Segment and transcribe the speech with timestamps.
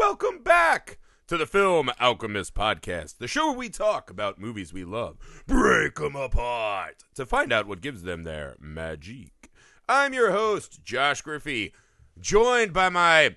[0.00, 0.96] welcome back
[1.26, 5.96] to the Film Alchemist podcast, the show where we talk about movies we love, break
[5.96, 9.50] them apart to find out what gives them their magic.
[9.86, 11.74] I'm your host, Josh Griffey,
[12.18, 13.36] joined by my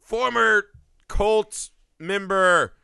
[0.00, 0.64] former
[1.06, 2.74] cult member,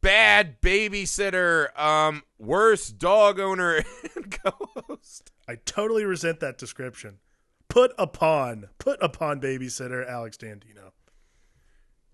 [0.00, 3.84] bad babysitter, um, worst dog owner,
[4.16, 5.30] and co-host.
[5.46, 7.20] I totally resent that description.
[7.68, 10.90] Put upon, put upon babysitter Alex Dandino.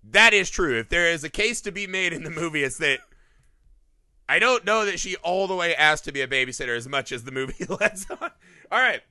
[0.03, 0.79] That is true.
[0.79, 2.99] If there is a case to be made in the movie, it's that
[4.27, 7.11] I don't know that she all the way asked to be a babysitter as much
[7.11, 8.31] as the movie lets on.
[8.71, 9.01] All right.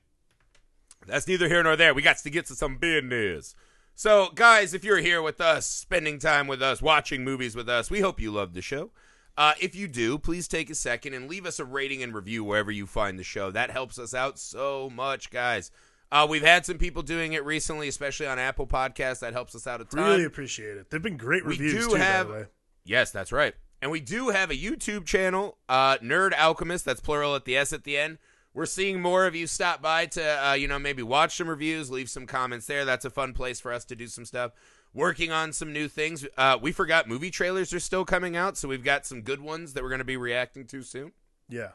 [1.05, 1.93] That's neither here nor there.
[1.93, 3.55] We got to get to some business.
[3.95, 7.91] So, guys, if you're here with us, spending time with us, watching movies with us,
[7.91, 8.91] we hope you love the show.
[9.37, 12.43] Uh, if you do, please take a second and leave us a rating and review
[12.43, 13.51] wherever you find the show.
[13.51, 15.71] That helps us out so much, guys.
[16.11, 19.19] Uh, we've had some people doing it recently, especially on Apple Podcasts.
[19.19, 20.03] That helps us out a ton.
[20.05, 20.89] Really appreciate it.
[20.89, 22.45] They've been great We reviews do too, have- by the way.
[22.85, 23.53] Yes, that's right.
[23.81, 26.83] And we do have a YouTube channel, uh, Nerd Alchemist.
[26.85, 28.17] That's plural at the S at the end.
[28.53, 31.91] We're seeing more of you stop by to, uh, you know, maybe watch some reviews,
[31.91, 32.83] leave some comments there.
[32.83, 34.51] That's a fun place for us to do some stuff.
[34.93, 36.25] Working on some new things.
[36.35, 39.73] Uh, we forgot movie trailers are still coming out, so we've got some good ones
[39.73, 41.11] that we're going to be reacting to soon.
[41.47, 41.69] Yeah.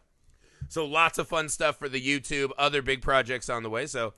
[0.68, 3.86] So lots of fun stuff for the YouTube, other big projects on the way.
[3.86, 4.14] So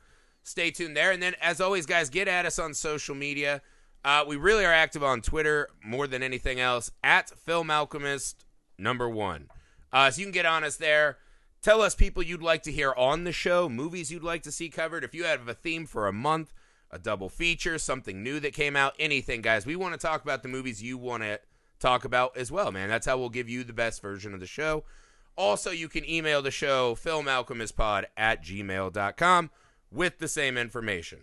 [0.47, 1.11] stay tuned there.
[1.11, 3.61] And then, as always, guys, get at us on social media.
[4.05, 8.47] Uh, we really are active on Twitter more than anything else at Film Alchemist
[8.79, 9.49] number one.
[9.93, 11.19] Uh, so you can get on us there.
[11.63, 14.69] Tell us people you'd like to hear on the show, movies you'd like to see
[14.69, 15.03] covered.
[15.03, 16.53] If you have a theme for a month,
[16.93, 19.67] a double feature, something new that came out, anything, guys.
[19.67, 21.41] We want to talk about the movies you want to
[21.81, 22.89] talk about as well, man.
[22.89, 24.85] That's how we'll give you the best version of the show.
[25.37, 29.51] Also, you can email the show, filmalchemistpod at gmail.com,
[29.91, 31.21] with the same information.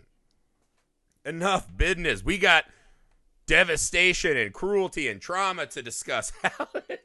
[1.24, 2.24] Enough business.
[2.24, 2.64] We got
[3.46, 6.32] devastation and cruelty and trauma to discuss.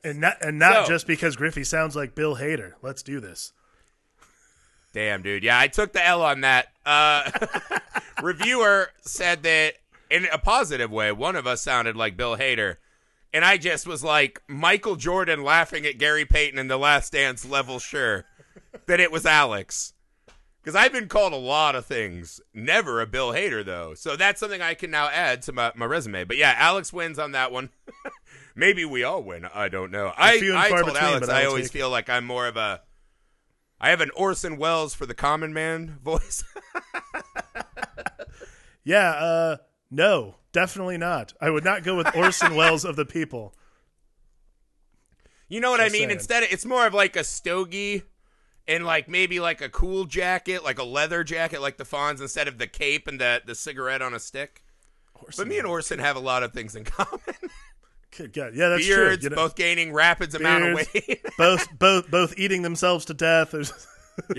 [0.02, 2.72] And not and not So- just because Griffey sounds like Bill Hader.
[2.82, 3.52] Let's do this.
[4.94, 5.44] Damn, dude.
[5.44, 6.68] Yeah, I took the L on that.
[6.86, 7.30] Uh,
[8.24, 9.74] reviewer said that
[10.10, 12.78] in a positive way, one of us sounded like Bill Hader.
[13.34, 17.44] And I just was like Michael Jordan laughing at Gary Payton in The Last Dance
[17.46, 18.24] level sure
[18.88, 19.92] that it was Alex.
[20.70, 22.40] Because I've been called a lot of things.
[22.54, 23.96] Never a Bill Hader, though.
[23.96, 26.26] So that's something I can now add to my, my resume.
[26.26, 27.72] But yeah, Alex wins on that one.
[28.56, 29.46] Maybe we all win.
[29.52, 30.14] I don't know.
[30.16, 32.84] I, I told between, Alex I always feel like I'm more of a
[33.82, 36.44] I have an Orson Welles for the common man voice.
[38.84, 39.58] Yeah, uh
[39.90, 41.34] no, definitely not.
[41.42, 43.56] I would not go with Orson Welles of the people.
[45.48, 45.94] you know what I mean?
[45.94, 46.12] saying.
[46.12, 48.04] Instead, it's more of like a stogie
[48.70, 52.48] and like maybe like a cool jacket, like a leather jacket, like the Fonz, instead
[52.48, 54.64] of the cape and the the cigarette on a stick.
[55.16, 57.20] Orson But me and Orson have a lot of things in common.
[58.16, 58.54] Good God.
[58.56, 59.24] Yeah, that's Beards, true.
[59.24, 63.52] You know, both gaining rapids amount of weight, both both both eating themselves to death.
[63.52, 63.88] There's-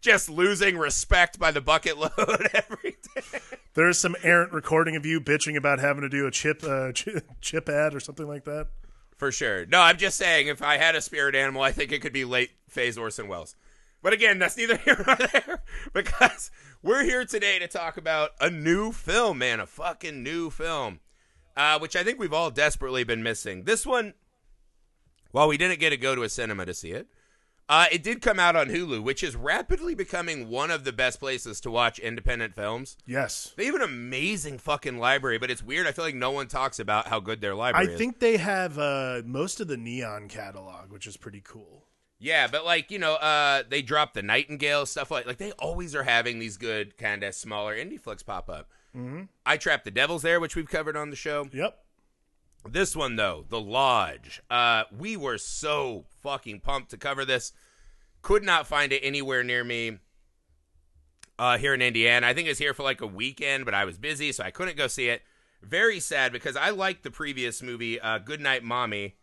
[0.00, 3.38] just losing respect by the bucket load every day.
[3.74, 7.26] There's some errant recording of you bitching about having to do a chip uh, chip,
[7.40, 8.68] chip ad or something like that.
[9.16, 9.64] For sure.
[9.66, 12.24] No, I'm just saying, if I had a spirit animal, I think it could be
[12.24, 13.56] late phase Orson Welles.
[14.02, 15.62] But again, that's neither here nor there
[15.92, 16.50] because
[16.82, 21.00] we're here today to talk about a new film, man, a fucking new film,
[21.56, 23.64] uh, which I think we've all desperately been missing.
[23.64, 24.14] This one,
[25.32, 27.08] while we didn't get to go to a cinema to see it,
[27.68, 31.18] uh, it did come out on Hulu, which is rapidly becoming one of the best
[31.18, 32.96] places to watch independent films.
[33.06, 33.52] Yes.
[33.56, 35.86] They have an amazing fucking library, but it's weird.
[35.86, 37.94] I feel like no one talks about how good their I library is.
[37.94, 41.86] I think they have uh, most of the Neon catalog, which is pretty cool.
[42.18, 45.94] Yeah, but like you know, uh, they dropped the Nightingale stuff like like they always
[45.94, 48.70] are having these good kind of smaller indie flicks pop up.
[48.96, 49.24] Mm-hmm.
[49.44, 51.48] I trapped the Devils there, which we've covered on the show.
[51.52, 51.78] Yep.
[52.72, 54.42] This one though, the Lodge.
[54.50, 57.52] Uh, we were so fucking pumped to cover this.
[58.22, 59.98] Could not find it anywhere near me.
[61.38, 63.84] Uh, here in Indiana, I think it was here for like a weekend, but I
[63.84, 65.22] was busy, so I couldn't go see it.
[65.62, 69.16] Very sad because I liked the previous movie, uh, Goodnight Mommy.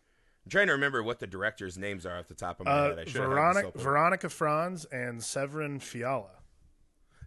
[0.46, 2.90] I'm trying to remember what the directors' names are off the top of my Uh,
[2.90, 3.00] head.
[3.00, 3.80] I should have had this Veronica.
[3.80, 6.30] Veronica Franz and Severin Fiala.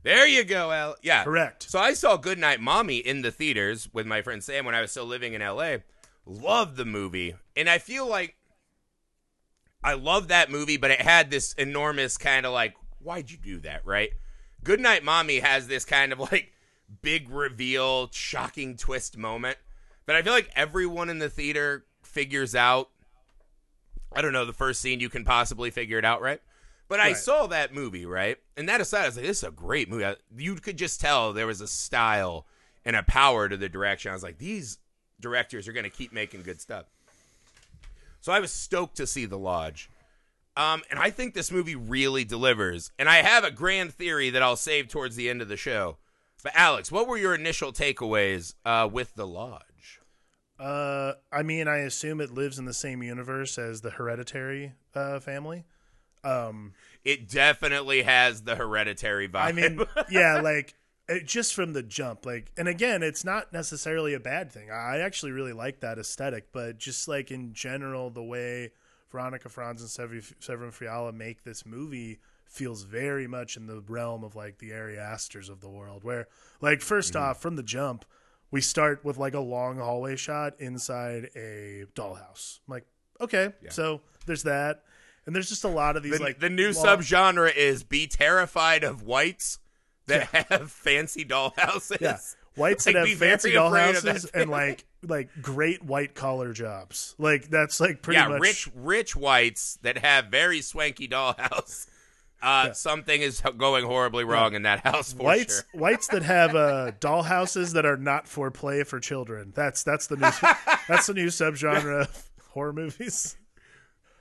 [0.05, 0.95] There you go, Al.
[1.03, 1.25] Yeah.
[1.25, 1.65] Correct.
[1.69, 4.93] So I saw Goodnight Mommy in the theaters with my friend Sam when I was
[4.93, 5.79] still living in LA.
[6.27, 7.35] Loved the movie.
[7.57, 8.37] And I feel like
[9.83, 13.59] I love that movie, but it had this enormous kind of like, why'd you do
[13.61, 14.11] that, right?
[14.65, 16.53] Goodnight Mommy has this kind of like
[17.03, 19.59] big reveal, shocking twist moment
[20.07, 22.91] that I feel like everyone in the theater figures out.
[24.13, 26.41] I don't know, the first scene you can possibly figure it out, right?
[26.89, 28.39] But I saw that movie, right?
[28.57, 30.15] And that aside, I was like, this is a great movie.
[30.37, 32.47] You could just tell there was a style
[32.85, 34.13] and a power to the direction.
[34.13, 34.79] I was like, these
[35.21, 36.87] directors are going to keep making good stuff.
[38.21, 39.89] So I was stoked to see The Lodge.
[40.57, 42.91] Um, and I think this movie really delivers.
[42.99, 45.99] And I have a grand theory that I'll save towards the end of the show.
[46.43, 50.01] But Alex, what were your initial takeaways uh, with The Lodge?
[50.59, 55.21] Uh, I mean, I assume it lives in the same universe as the Hereditary uh,
[55.21, 55.65] family.
[56.25, 56.73] Um,
[57.05, 59.37] It definitely has the hereditary vibe.
[59.37, 59.81] I mean,
[60.11, 60.75] yeah, like
[61.09, 64.71] it, just from the jump, like, and again, it's not necessarily a bad thing.
[64.71, 68.73] I actually really like that aesthetic, but just like in general, the way
[69.11, 69.91] Veronica Franz and
[70.41, 74.99] Severin, Fiala make this movie feels very much in the realm of like the Ari
[74.99, 76.27] Asters of the world, where
[76.61, 77.23] like 1st Mm-hmm.
[77.31, 78.05] off from the jump,
[78.51, 82.61] we start with like a long hallway shot inside a dollhouse.
[82.67, 82.87] I'm like,
[83.21, 84.83] okay, so there's that.
[85.27, 88.07] And there's just a lot of these the, like the new long- subgenre is be
[88.07, 89.59] terrified of whites
[90.31, 92.01] that have fancy dollhouses.
[92.01, 92.19] Yeah.
[92.57, 96.15] Whites Like, that have fancy very afraid of that dollhouses and like like great white
[96.15, 97.15] collar jobs.
[97.19, 101.87] Like that's like pretty yeah, much rich rich whites that have very swanky dollhouse.
[102.43, 105.81] Uh, Something is going horribly wrong in that house for whites sure.
[105.81, 109.53] whites that have uh dollhouses that are not for play for children.
[109.55, 110.31] That's that's the new
[110.87, 113.37] that's the new subgenre of horror movies.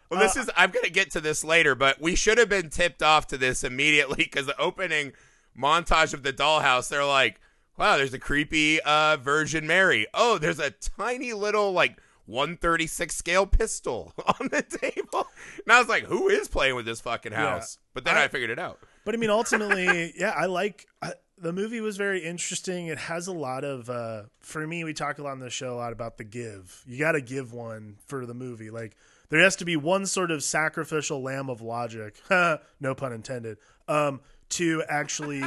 [0.10, 2.70] Well, Uh, this is I'm gonna get to this later, but we should have been
[2.70, 5.14] tipped off to this immediately because the opening
[5.58, 7.40] montage of the dollhouse, they're like,
[7.78, 10.08] "Wow, there's a creepy uh, Virgin Mary.
[10.14, 15.28] Oh, there's a tiny little like 136 scale pistol on the table."
[15.66, 18.28] And I was like, "Who is playing with this fucking house?" But then I, I-
[18.28, 18.80] figured it out.
[19.06, 21.80] But I mean, ultimately, yeah, I like I, the movie.
[21.82, 22.88] Was very interesting.
[22.88, 23.90] It has a lot of.
[23.90, 26.84] uh For me, we talk a lot on the show a lot about the give.
[26.88, 28.70] You got to give one for the movie.
[28.72, 28.96] Like
[29.30, 32.16] there has to be one sort of sacrificial lamb of logic.
[32.30, 33.58] no pun intended.
[33.88, 35.44] Um, to actually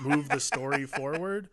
[0.00, 1.48] move the story forward.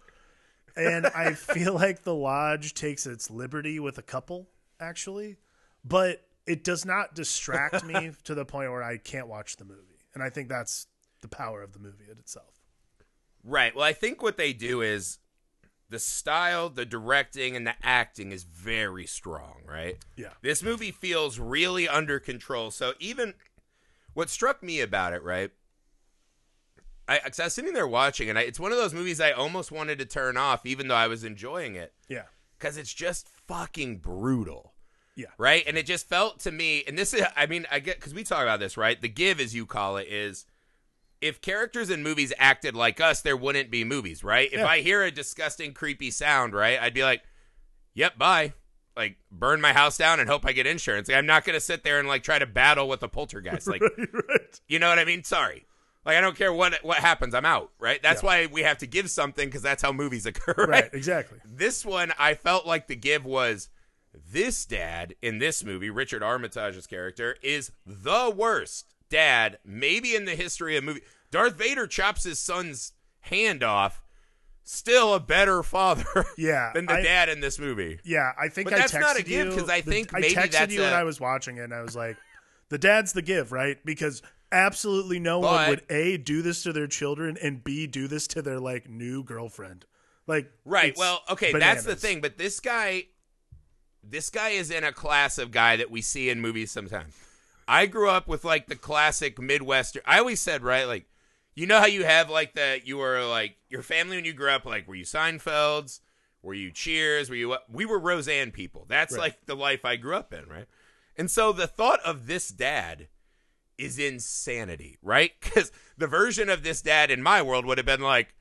[0.76, 4.48] And I feel like the lodge takes its liberty with a couple,
[4.80, 5.38] actually,
[5.84, 10.00] but it does not distract me to the point where I can't watch the movie.
[10.14, 10.88] And I think that's
[11.22, 12.54] the power of the movie in itself.
[13.44, 13.76] Right.
[13.76, 15.20] Well, I think what they do is
[15.90, 19.98] the style, the directing, and the acting is very strong, right?
[20.16, 20.34] Yeah.
[20.42, 22.72] This movie feels really under control.
[22.72, 23.34] So even
[24.14, 25.52] what struck me about it, right?
[27.16, 29.32] I, 'cause I was sitting there watching, and I, it's one of those movies I
[29.32, 32.24] almost wanted to turn off, even though I was enjoying it, Yeah.
[32.58, 34.74] because it's just fucking brutal.
[35.16, 35.28] Yeah.
[35.38, 35.64] Right.
[35.68, 38.24] And it just felt to me, and this is, I mean, I get, because we
[38.24, 39.02] talk about this, right?
[39.02, 40.46] The give, as you call it, is
[41.20, 44.48] if characters in movies acted like us, there wouldn't be movies, right?
[44.54, 47.24] If I hear a disgusting, creepy sound, right, I'd be like,
[47.94, 48.54] yep, bye.
[48.96, 51.08] Like, burn my house down and hope I get insurance.
[51.10, 53.68] Like, I'm not going to sit there and, like, try to battle with a poltergeist.
[53.68, 54.62] Like, right.
[54.68, 55.24] you know what I mean?
[55.24, 55.66] Sorry.
[56.10, 57.34] Like, I don't care what what happens.
[57.36, 58.02] I'm out, right?
[58.02, 58.28] That's Yeah.
[58.28, 60.70] why we have to give something because that's how movies occur, Right.
[60.70, 60.90] right?
[60.94, 61.40] Exactly.
[61.46, 63.70] This one, I felt like the give was
[64.14, 70.36] this dad in this movie, Richard Armitage's character, is the worst dad maybe in the
[70.36, 71.02] history of movie.
[71.32, 74.02] Darth Vader chops his son's hand off.
[74.64, 78.00] Still a better father Yeah, than the I- dad in this movie.
[78.04, 78.32] Yeah.
[78.40, 80.74] I think But I that's not a give, because I the- think I texted that's
[80.74, 82.18] you when I was watching it, and I was like,
[82.70, 83.78] the dad's the give, right?
[83.84, 88.28] Because absolutely no one would a do this to their children and b do this
[88.28, 89.86] to their like new girlfriend.
[90.28, 90.96] Like Right.
[90.98, 92.22] Well, okay, that's the thing.
[92.22, 93.06] But this guy,
[94.04, 97.14] this guy is in a class of guy that we see in movies sometimes.
[97.68, 100.02] I grew up with like the classic Midwestern.
[100.06, 101.06] I always said right, like
[101.56, 104.52] you know how you have like the you were like your family when you grew
[104.52, 104.66] up.
[104.66, 106.00] Like were you Seinfelds?
[106.42, 107.30] Were you Cheers?
[107.30, 107.58] Were you?
[107.70, 108.86] We were Roseanne people.
[108.88, 109.22] That's Right.
[109.22, 110.68] like the life I grew up in, right?
[111.18, 113.08] And so the thought of this dad
[113.80, 115.32] is insanity, right?
[115.42, 118.36] Because the version of this dad in my world would have been like,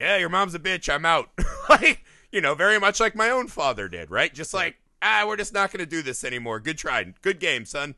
[0.00, 0.92] yeah, your mom's a bitch.
[0.92, 1.30] I'm out.
[1.68, 4.32] like, you know, very much like my own father did, right?
[4.32, 6.60] Just like, ah, we're just not going to do this anymore.
[6.60, 7.04] Good try.
[7.22, 7.94] Good game, son.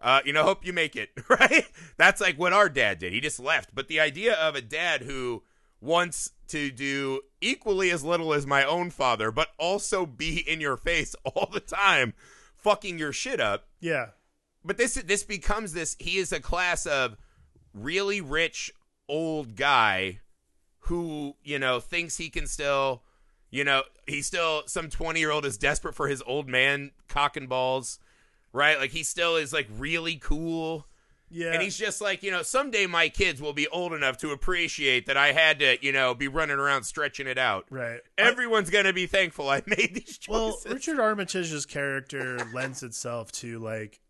[0.00, 1.66] Uh, you know, hope you make it, right?
[1.96, 3.12] That's like what our dad did.
[3.12, 3.74] He just left.
[3.74, 5.42] But the idea of a dad who
[5.80, 10.76] wants to do equally as little as my own father, but also be in your
[10.76, 12.14] face all the time,
[12.56, 14.08] fucking your shit up, Yeah.
[14.64, 17.16] But this this becomes this he is a class of
[17.74, 18.72] really rich
[19.08, 20.20] old guy
[20.84, 23.02] who you know thinks he can still
[23.50, 27.36] you know he's still some 20 year old is desperate for his old man cock
[27.36, 27.98] and balls
[28.52, 30.86] right like he still is like really cool
[31.30, 31.52] Yeah.
[31.52, 35.06] and he's just like you know someday my kids will be old enough to appreciate
[35.06, 38.00] that i had to you know be running around stretching it out right.
[38.18, 43.58] everyone's gonna be thankful i made these choices Well, Richard Armitage's character lends itself to
[43.60, 44.00] like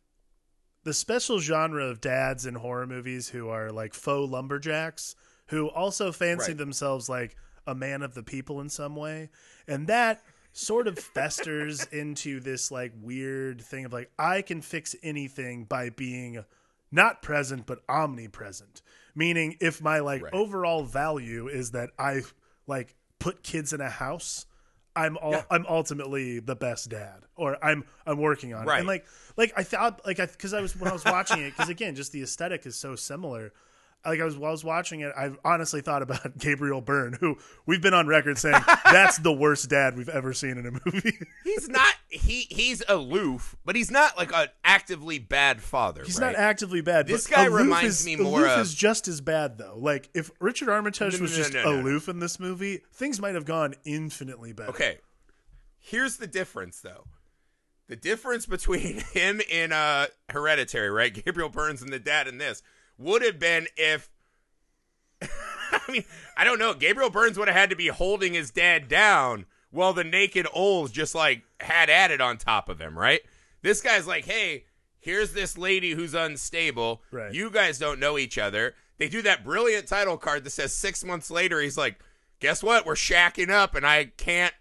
[0.85, 5.15] the special genre of dads in horror movies who are like faux lumberjacks
[5.49, 6.59] who also fancy Right.
[6.59, 9.29] themselves like a man of the people in some way,
[9.67, 10.23] and that
[10.53, 15.91] sort of festers into this like weird thing of like I can fix anything by
[15.91, 16.45] being
[16.93, 18.83] not present but omnipresent.
[19.15, 20.33] Meaning if my like Right.
[20.33, 22.23] overall value is that I
[22.67, 24.47] like put kids in a house,
[25.01, 25.43] I'm all, Yeah.
[25.51, 28.67] I'm ultimately the best dad or I'm I'm working on it.
[28.67, 28.79] Right.
[28.79, 31.57] And like like I thought like I cuz I was when I was watching it
[31.57, 33.53] cuz again just the aesthetic is so similar.
[34.05, 37.37] Like I was while I was watching it, I honestly thought about Gabriel Byrne, who
[37.67, 41.19] we've been on record saying that's the worst dad we've ever seen in a movie.
[41.45, 46.03] He's not he he's aloof, but he's not like an actively bad father.
[46.03, 46.33] He's right?
[46.33, 47.07] not actively bad.
[47.09, 49.75] This guy reminds is, me more Aloof of- is just as bad though.
[49.77, 51.81] Like if Richard Armitage No, was no, just no, no.
[51.83, 54.71] aloof in this movie, things might have gone infinitely better.
[54.71, 54.99] Okay.
[55.79, 57.05] Here's the difference though.
[57.89, 61.13] The difference between him in uh Hereditary, right?
[61.13, 62.63] Gabriel Byrne's and the dad in this
[63.01, 64.09] would have been if
[65.23, 66.05] I mean,
[66.37, 66.75] I don't know.
[66.75, 70.91] Gabriel Byrne's would have had to be holding his dad down while the naked Oles
[70.91, 73.21] just like had at it on top of him, right?
[73.63, 74.65] This guy's like, hey,
[74.99, 77.03] here's this lady who's unstable.
[77.11, 77.33] Right.
[77.33, 78.75] You guys don't know each other.
[78.99, 81.99] They do that brilliant title card that says six months later, he's like,
[82.39, 82.85] guess what?
[82.85, 84.55] We're shacking up and I can't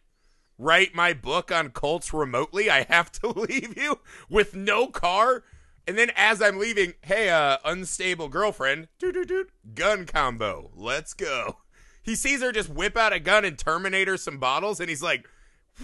[0.57, 2.69] write my book on Colts remotely.
[2.69, 5.43] I have to leave you with no car.
[5.89, 10.69] And then as I'm leaving, hey, uh, unstable girlfriend, doot, doot, doot, gun combo.
[10.75, 11.57] Let's go.
[12.03, 15.27] He sees her just whip out a gun and Terminator some bottles, and he's like,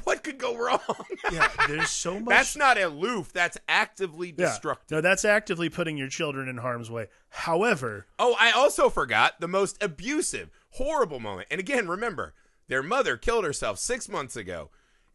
[0.04, 0.80] what could go wrong?
[1.32, 2.30] Yeah, there's so much.
[2.30, 3.34] That's not aloof.
[3.34, 4.46] That's actively yeah.
[4.46, 4.92] destructive.
[4.92, 7.08] No, that's actively putting your children in harm's way.
[7.30, 11.48] However, Oh, I also forgot the most abusive, horrible moment.
[11.50, 12.36] And again, remember,
[12.68, 14.70] their mother killed herself six months ago,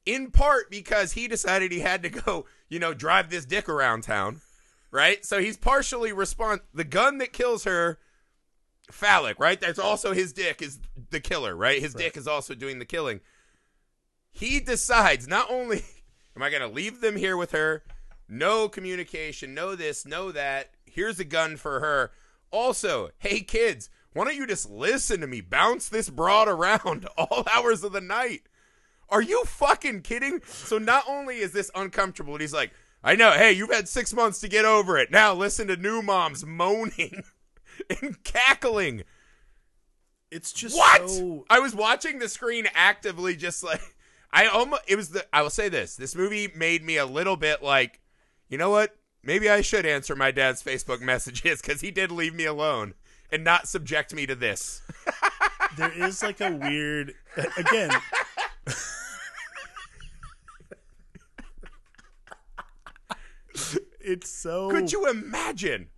[0.05, 4.03] in part because he decided he had to go, you know, drive this dick around
[4.03, 4.41] town,
[4.91, 5.25] right?
[5.25, 6.61] So he's partially respond.
[6.75, 7.99] The gun that kills her,
[8.91, 9.61] phallic, right?
[9.61, 10.79] That's also his dick is
[11.11, 11.81] the killer, right?
[11.81, 13.21] His dick is also doing the killing.
[14.33, 15.85] He decides not only
[16.37, 17.83] am I going to leave them here with her,
[18.29, 20.71] no communication, no this, no that.
[20.85, 22.13] Here's a gun for her.
[22.51, 27.45] Also, hey kids, why don't you just listen to me bounce this broad around all
[27.53, 28.43] hours of the night?
[29.09, 30.41] Are you fucking kidding?
[30.47, 34.12] So not only is this uncomfortable, but he's like, I know, hey, you've had six
[34.12, 35.11] months to get over it.
[35.11, 37.23] Now listen to new moms moaning
[38.02, 39.04] and cackling.
[40.30, 41.09] it's just What?
[41.09, 43.80] so I was watching the screen actively, just like
[44.33, 44.83] I almost.
[44.87, 45.26] It was the.
[45.33, 48.00] I will say this: this movie made me a little bit like,
[48.49, 48.97] you know what?
[49.25, 52.95] Maybe I should answer my dad's Facebook messages because he did leave me alone
[53.33, 54.83] and not subject me to this.
[55.76, 57.14] there is like a weird
[57.57, 57.90] again.
[64.00, 65.88] it's so Could you imagine?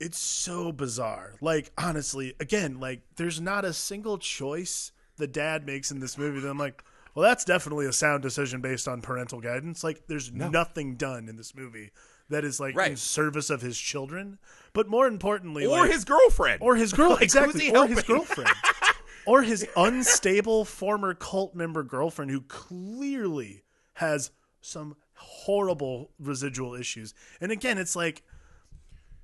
[0.00, 1.34] it's so bizarre.
[1.40, 6.40] Like honestly, again, like there's not a single choice the dad makes in this movie
[6.40, 6.82] that I'm like,
[7.14, 9.84] well, that's definitely a sound decision based on parental guidance.
[9.84, 11.90] Like there's nothing done in this movie
[12.28, 14.38] that is like in service of his children.
[14.72, 16.60] But more importantly, Or like, his girlfriend.
[16.60, 18.50] or his girl Like, exactly or his girlfriend
[19.26, 23.62] or his unstable former cult member girlfriend who clearly
[23.94, 28.22] has some horrible residual issues and again it's like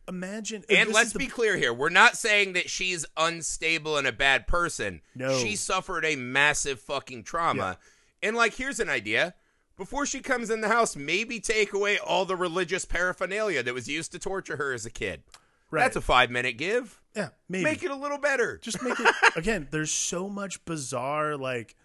[0.09, 1.73] imagine And let's the- be clear here.
[1.73, 5.03] We're not saying that she's unstable and a bad person.
[5.15, 5.39] No.
[5.39, 7.79] She suffered a massive fucking trauma.
[8.23, 9.35] And like here's an idea.
[9.77, 13.89] Before she comes in the house, maybe take away all the religious paraphernalia that was
[13.89, 15.23] used to torture her as a kid.
[15.71, 15.83] Right.
[15.83, 17.01] That's a 5-minute give.
[17.15, 18.59] yeah maybe Make it a little better.
[18.59, 21.77] just make it again there's so much bizarre like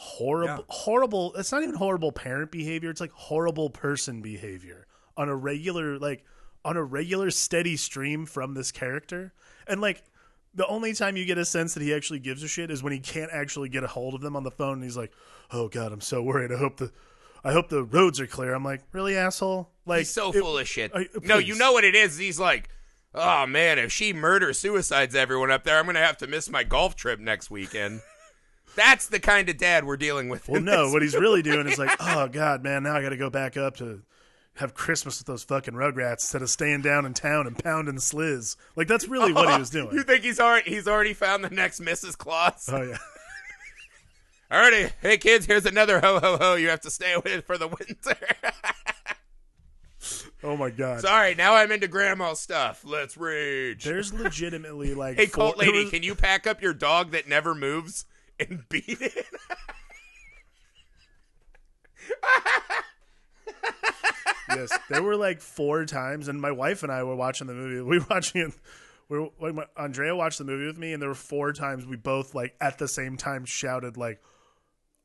[0.00, 4.86] horrible horrible it's not even horrible parent behavior it's like horrible person behavior
[5.16, 6.24] on a regular like
[6.64, 9.32] on a regular steady stream from this character
[9.66, 10.04] and like
[10.54, 12.92] the only time you get a sense that he actually gives a shit is when
[12.92, 15.10] he can't actually get a hold of them on the phone and he's like
[15.50, 16.92] oh god i'm so worried i hope the
[17.42, 20.58] i hope the roads are clear i'm like really asshole like He's so it- full
[20.58, 20.92] of shit.
[20.94, 22.18] I- no, you know what it is.
[22.18, 22.68] He's like,
[23.14, 26.62] oh man, if she murder suicides everyone up there, I'm gonna have to miss my
[26.62, 28.02] golf trip next weekend.
[28.76, 30.48] That's the kind of dad we're dealing with.
[30.48, 33.16] Well, no, what he's really doing is like, oh god, man, now I got to
[33.16, 34.02] go back up to
[34.54, 38.56] have Christmas with those fucking Rugrats instead of staying down in town and pounding sliz.
[38.76, 39.94] Like that's really what he was doing.
[39.94, 42.16] You think he's already he's already found the next Mrs.
[42.18, 42.68] Claus?
[42.72, 42.98] Oh yeah,
[44.50, 46.54] Alrighty, hey kids, here's another ho ho ho.
[46.54, 48.16] You have to stay with for the winter.
[50.42, 51.00] oh my god.
[51.00, 52.82] Sorry, now I'm into grandma stuff.
[52.84, 53.84] Let's rage.
[53.84, 57.28] There's legitimately like, hey, four- cult lady, was- can you pack up your dog that
[57.28, 58.04] never moves
[58.40, 59.26] and beat it?
[64.54, 67.80] yes, there were like four times, and my wife and I were watching the movie.
[67.80, 68.52] We were watching it
[69.08, 71.96] we were, when Andrea watched the movie with me, and there were four times we
[71.96, 74.20] both like at the same time shouted like,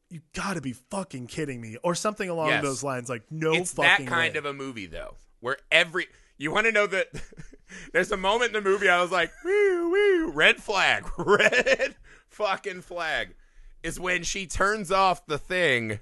[0.10, 2.64] "You got to be fucking kidding me!" or something along Yes.
[2.64, 3.10] those lines.
[3.10, 4.38] Like, no it's that fucking kind way.
[4.40, 7.08] of a movie though, where every you want to know that
[7.94, 11.96] there's a moment in the movie I was like, woo woo, red flag, red
[12.28, 13.36] fucking flag,
[13.84, 16.00] is when she turns off the thing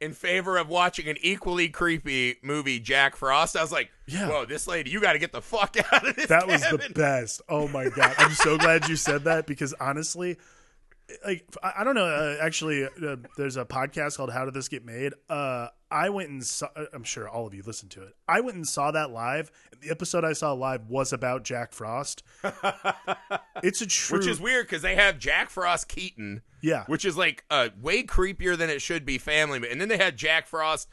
[0.00, 3.54] in favor of watching an equally creepy movie, Jack Frost.
[3.56, 4.28] I was like, Yeah.
[4.30, 6.26] whoa, this lady, you got to get the fuck out of this.
[6.28, 7.42] That was the best.
[7.48, 8.14] Oh my god!
[8.18, 10.38] I'm so glad you said that because honestly,
[11.24, 12.06] like I, don't know.
[12.06, 16.30] Uh, actually, uh, there's a podcast called "How Did This Get Made." Uh, I went
[16.30, 16.68] and saw.
[16.76, 18.14] uh, I'm sure all of you listened to it.
[18.28, 19.50] I went and saw that live.
[19.80, 22.22] The episode I saw live was about Jack Frost.
[23.62, 24.18] it's a true.
[24.18, 26.84] Which is weird because they have Jack Frost Keaton, yeah.
[26.86, 29.60] which is like uh, way creepier than it should be family.
[29.68, 30.88] And then they had Jack Frost,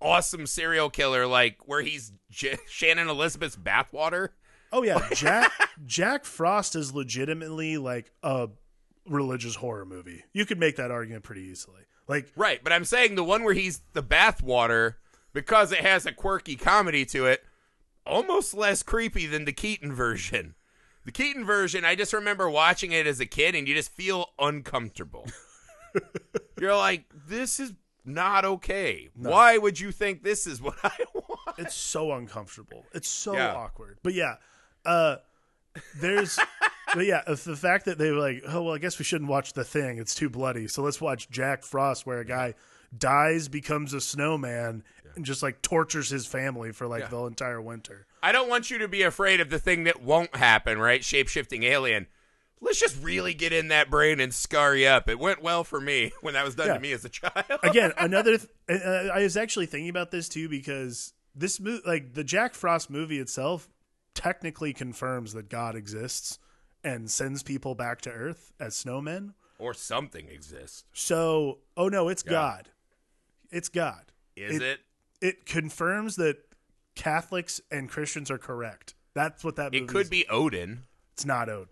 [0.00, 4.30] awesome serial killer, like where he's J- Shannon Elizabeth's bathwater.
[4.72, 5.52] Oh yeah, Jack
[5.84, 8.48] Jack Frost is legitimately like a
[9.08, 10.24] religious horror movie.
[10.32, 11.82] You could make that argument pretty easily.
[12.08, 14.94] Like Right, but I'm saying the one where he's the bathwater
[15.32, 17.42] because it has a quirky comedy to it,
[18.06, 20.54] almost less creepy than the Keaton version.
[21.04, 24.30] The Keaton version, I just remember watching it as a kid and you just feel
[24.38, 25.26] uncomfortable.
[26.60, 27.72] You're like, this is
[28.04, 29.08] not okay.
[29.14, 31.58] Why would you think this is what I want?
[31.58, 32.84] it's so uncomfortable.
[32.94, 33.54] It's so Yeah.
[33.54, 33.98] awkward.
[34.02, 34.36] But yeah,
[34.84, 35.16] uh
[36.00, 36.38] there's
[36.94, 39.30] but yeah, if the fact that they were like, oh well, I guess we shouldn't
[39.30, 39.98] watch the thing.
[39.98, 40.68] It's too bloody.
[40.68, 42.54] So let's watch Jack Frost, where a guy
[42.96, 44.82] dies, becomes a snowman,
[45.16, 47.08] and just like tortures his family for like Yeah.
[47.08, 48.06] the entire winter.
[48.22, 51.04] I don't want you to be afraid of the thing that won't happen, right?
[51.04, 52.06] Shape shifting alien.
[52.60, 55.08] Let's just really get in that brain and scar you up.
[55.08, 56.74] It went well for me when that was done Yeah.
[56.74, 57.44] to me as a child.
[57.62, 58.38] Again, another.
[58.38, 58.48] Th-
[58.84, 62.88] uh, I was actually thinking about this too because this movie, like the Jack Frost
[62.90, 63.68] movie itself,
[64.14, 66.38] technically confirms that God exists
[66.84, 69.34] and sends people back to Earth as snowmen.
[69.58, 70.84] or something exists.
[70.92, 72.32] So, oh no, it's Yeah.
[72.32, 72.68] God.
[73.50, 74.10] It's God.
[74.36, 74.80] Is it?
[75.20, 76.38] It confirms that
[76.96, 78.94] Catholics and Christians are correct.
[79.14, 80.10] That's what that It could is.
[80.10, 80.82] be Odin.
[81.12, 81.68] It's not Odin.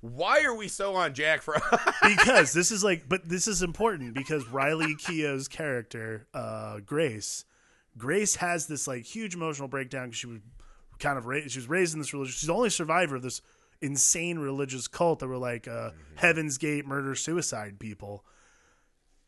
[0.00, 1.64] Why are we so on Jack Frost?
[2.02, 7.44] Because this is like but this is important because Riley Keough's character, uh Grace,
[7.98, 10.38] Grace has this like huge emotional breakdown because she was
[11.00, 12.32] kind of raised she was raised in this religion.
[12.32, 13.42] She's the only survivor of this
[13.80, 18.24] insane religious cult that were like uh Heaven's Gate murder suicide people.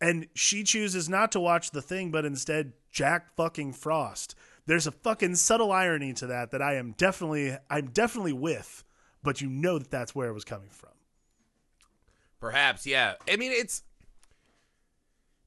[0.01, 4.35] and she chooses not to watch the thing but instead jack fucking frost
[4.67, 8.83] there's a fucking subtle irony to that that i am definitely i'm definitely with
[9.23, 10.91] but you know that that's where it was coming from
[12.41, 13.15] Perhaps, yeah.
[13.31, 13.83] I mean, it's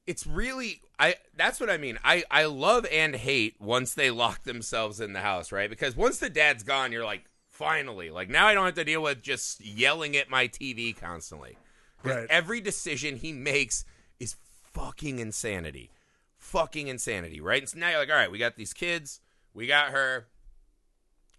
[0.06, 1.98] it's really I that's what I mean.
[2.04, 5.68] I I love and hate once they lock themselves in the house, right?
[5.68, 9.02] Because once the dad's gone, you're like, finally, like now I don't have to deal
[9.02, 11.56] with just yelling at my TV constantly.
[12.02, 12.26] Right.
[12.28, 13.84] Every decision he makes
[14.20, 14.36] is
[14.74, 15.90] fucking insanity,
[16.36, 17.62] fucking insanity, right?
[17.62, 19.20] And so now you're like, all right, we got these kids,
[19.54, 20.26] we got her.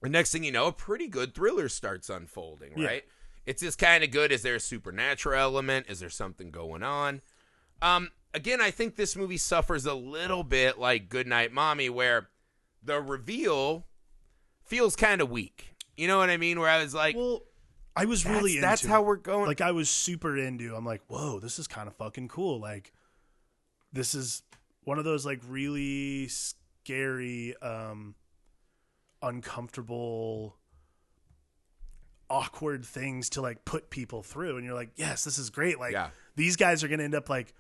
[0.01, 2.87] The next thing you know, a pretty good thriller starts unfolding, Yeah.
[2.87, 3.03] right?
[3.45, 4.31] It's just kind of good.
[4.31, 5.85] Is there a supernatural element?
[5.89, 7.21] Is there something going on?
[7.81, 12.29] Um, again, I think this movie suffers a little bit like Goodnight Mommy, where
[12.83, 13.85] the reveal
[14.63, 15.74] feels kind of weak.
[15.97, 16.59] You know what I mean?
[16.59, 17.41] Where I was like, well
[17.97, 19.05] i was really that's, that's how it.
[19.05, 19.45] we're going.
[19.45, 22.91] like i was super into i'm like whoa this is kind of fucking cool like
[23.93, 24.43] this is
[24.83, 28.13] one of those like really scary um
[29.21, 30.57] uncomfortable
[32.29, 35.93] awkward things to like put people through and you're like yes this is great like
[35.93, 36.09] Yeah.
[36.35, 37.53] these guys are gonna end up like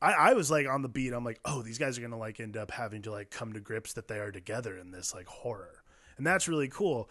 [0.00, 2.38] I, I was like on the beat i'm like oh these guys are gonna like
[2.40, 5.26] end up having to like come to grips that they are together in this like
[5.26, 5.82] horror
[6.16, 7.10] and that's really cool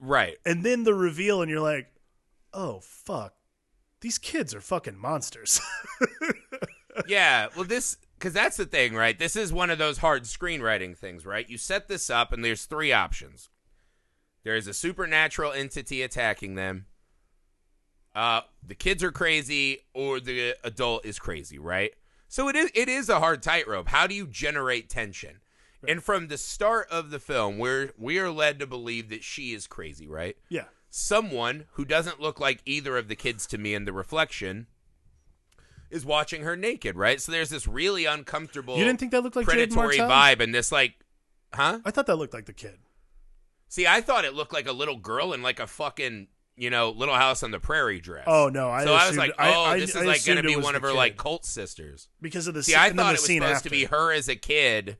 [0.00, 0.36] right.
[0.44, 1.92] and then the reveal and you're like
[2.52, 3.34] oh fuck
[4.00, 5.60] these kids are fucking monsters
[7.06, 9.18] yeah, well, this because that's the thing, right?
[9.18, 11.48] This is one of those hard screenwriting things, right?
[11.48, 13.48] You set this up, and there's three options.
[14.42, 16.86] There is a supernatural entity attacking them.
[18.14, 21.92] Uh, the kids are crazy, or the adult is crazy, right?
[22.28, 23.88] So it is it is a hard tightrope.
[23.88, 25.40] How do you generate tension?
[25.88, 29.52] And from the start of the film, we're we are led to believe that she
[29.54, 30.36] is crazy, right?
[30.48, 34.66] yeah someone who doesn't look like either of the kids to me in the reflection
[35.90, 37.20] is watching her naked, right?
[37.20, 40.70] So there's this really uncomfortable you didn't think that looked like predatory vibe and this
[40.72, 40.94] like
[41.52, 41.78] huh?
[41.84, 42.78] i thought that looked like the kid
[43.68, 46.90] See, I thought it looked like a little girl in like a fucking, you know,
[46.90, 48.24] little house on the prairie dress.
[48.26, 50.42] oh no i so I was like, oh, I- this I is like going to
[50.42, 50.96] be one of her kid.
[50.96, 52.08] like cult sisters.
[52.20, 53.68] because of the See, scene, I thought the it was supposed after.
[53.68, 54.96] to be her as a kid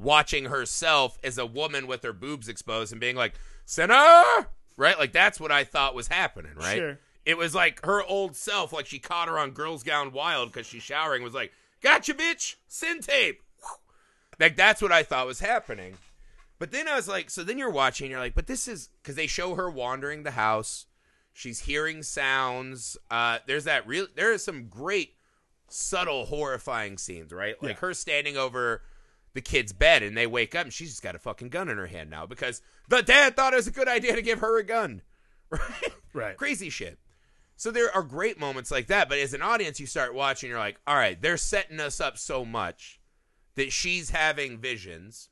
[0.00, 3.34] watching herself as a woman with her boobs exposed and being like,
[3.64, 4.98] "Sinner!" right?
[4.98, 6.76] Like that's what I thought was happening, right?
[6.78, 6.98] Sure.
[7.26, 10.66] It was like her old self, like she caught her on Girls Gone Wild because
[10.66, 13.42] she's showering, was like, "Gotcha, bitch, sin tape."
[14.38, 15.98] Like that's what I thought was happening.
[16.58, 19.16] But then I was like, so then you're watching, you're like, but this is because
[19.16, 20.86] they show her wandering the house.
[21.32, 22.98] She's hearing sounds.
[23.10, 24.06] Uh, there's that real.
[24.14, 25.14] There are some great,
[25.68, 27.54] subtle, horrifying scenes, right?
[27.62, 27.80] Like Yeah.
[27.80, 28.82] her standing over
[29.34, 31.76] the kid's bed, and they wake up, and she's just got a fucking gun in
[31.76, 34.58] her hand now because the dad thought it was a good idea to give her
[34.58, 35.02] a gun,
[35.50, 35.92] right?
[36.12, 36.36] Right.
[36.36, 36.98] Crazy shit.
[37.56, 40.58] So there are great moments like that, but as an audience, you start watching, you're
[40.58, 43.00] like, all right, they're setting us up so much
[43.56, 45.28] that she's having visions.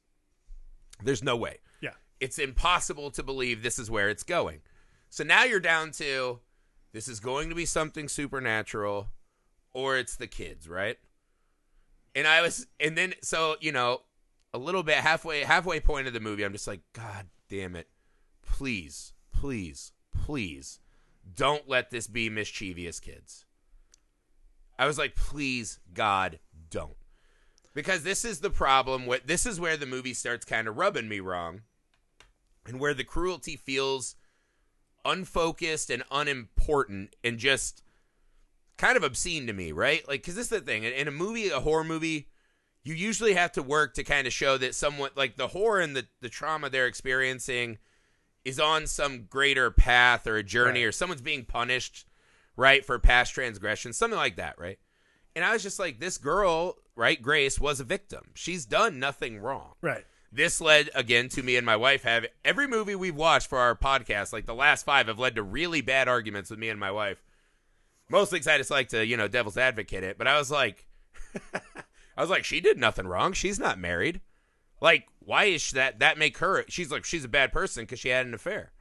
[1.02, 1.58] There's no way.
[1.80, 1.92] Yeah.
[2.20, 4.60] It's impossible to believe this is where it's going.
[5.08, 6.40] So now you're down to
[6.92, 9.08] this is going to be something supernatural
[9.72, 10.98] or it's the kids, right?
[12.14, 14.02] And I was and then so, you know,
[14.52, 17.88] a little bit halfway halfway point of the movie, I'm just like, God damn it.
[18.42, 20.80] Please, please, please
[21.34, 23.44] don't let this be mischievous kids.
[24.78, 26.38] I was like, please, God,
[26.70, 26.96] don't.
[27.74, 31.08] Because this is the problem with this is where the movie starts kind of rubbing
[31.08, 31.62] me wrong.
[32.66, 34.14] And where the cruelty feels
[35.04, 37.82] unfocused and unimportant and just
[38.78, 40.06] kind of obscene to me, right?
[40.08, 40.84] Like, because this is the thing.
[40.84, 42.28] In- a movie, a horror movie,
[42.84, 45.94] you usually have to work to kind of show that someone, like the horror and
[45.94, 47.78] the, the trauma they're experiencing,
[48.44, 50.88] is on some greater path or a journey Right.
[50.88, 52.06] or someone's being punished,
[52.56, 54.78] right, for past transgressions, something like that, right?
[55.36, 58.30] And I was just like, this girl, right, Grace, was a victim.
[58.34, 60.04] She's done nothing wrong Right.
[60.32, 63.74] this led again to me and my wife have every movie we've watched for our
[63.76, 66.90] podcast like the last five have led to really bad arguments with me and my
[66.90, 67.22] wife
[68.10, 70.86] mostly because i just like to you know devil's advocate it but i was like
[72.16, 74.20] i was like she did nothing wrong she's not married
[74.80, 78.08] like why is that that make her she's like she's a bad person because she
[78.08, 78.72] had an affair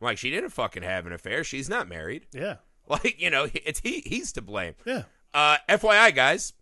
[0.00, 2.56] I'm like she didn't fucking have an affair she's not married Yeah.
[2.88, 5.02] like you know it's he he's to blame Yeah.
[5.34, 6.54] uh, FYI, guys,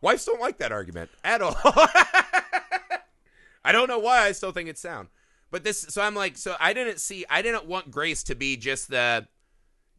[0.00, 1.56] wives don't like that argument at all.
[3.64, 4.26] I don't know why.
[4.26, 5.08] I still think it's sound.
[5.50, 8.56] But this, so I'm like, so I didn't see, I didn't want Grace to be
[8.56, 9.26] just the,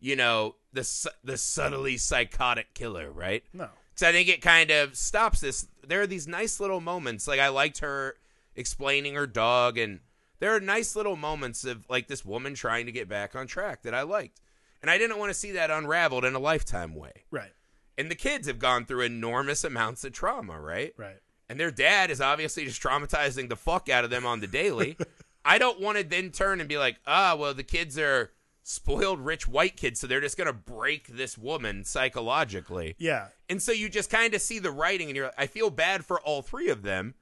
[0.04, 3.42] you know, the the subtly psychotic killer, right?
[3.54, 3.70] No.
[3.94, 5.68] Because I think it kind of stops this.
[5.88, 7.26] There are these nice little moments.
[7.26, 8.16] Like I liked her
[8.54, 10.02] explaining her dog, and
[10.40, 13.84] there are nice little moments of like this woman trying to get back on track
[13.84, 14.42] that I liked.
[14.82, 17.24] And I didn't want to see that unraveled in a lifetime way.
[17.32, 17.54] Right.
[17.98, 20.94] And the kids have gone through enormous amounts of trauma, right?
[20.98, 21.20] Right.
[21.48, 24.98] And their dad is obviously just traumatizing the fuck out of them on the daily.
[25.46, 28.32] I don't want to then turn and be like, ah, well, the kids are
[28.64, 32.96] spoiled rich white kids, so they're just to break this woman psychologically.
[32.98, 33.28] Yeah.
[33.50, 36.20] And so you just kind of see the writing, and you're I feel bad for
[36.20, 37.14] all three of them.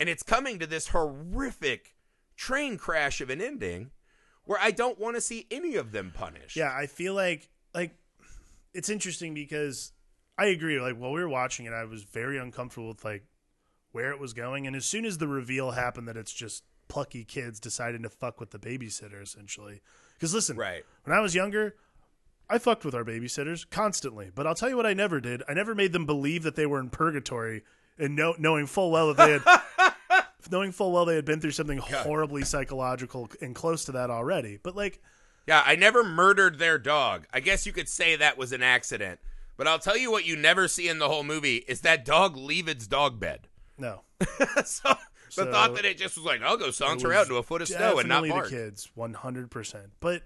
[0.00, 1.96] And it's coming to this horrific
[2.36, 3.90] train crash of an ending
[4.44, 6.56] where I don't want to see any of them punished.
[6.56, 7.94] Yeah, I feel like like
[8.72, 9.92] it's interesting because
[10.38, 10.80] I agree.
[10.80, 13.24] Like while we were watching it, I was very uncomfortable with like
[13.92, 17.24] where it was going, and as soon as the reveal happened that it's just plucky
[17.24, 19.80] kids deciding to fuck with the babysitter, essentially.
[20.18, 20.84] Because listen, Right.
[21.04, 21.76] when I was younger,
[22.50, 24.30] I fucked with our babysitters constantly.
[24.34, 25.42] But I'll tell you what I never did.
[25.48, 27.62] I never made them believe that they were in purgatory
[27.98, 31.50] and know, knowing full well that they had knowing full well they had been through
[31.52, 34.58] something horribly psychological and close to that already.
[34.62, 35.00] But like
[35.46, 37.26] Yeah, I never murdered their dog.
[37.32, 39.20] I guess you could say that was an accident.
[39.56, 42.36] But I'll tell you what you never see in the whole movie is that dog
[42.36, 43.48] leave its dog bed.
[43.76, 44.02] no.
[44.64, 44.94] so
[45.34, 47.62] the So- thought that it just was like, I'll go saunter out into a foot
[47.62, 48.44] of snow and not bark.
[48.44, 49.86] the kids, one hundred percent.
[50.00, 50.22] But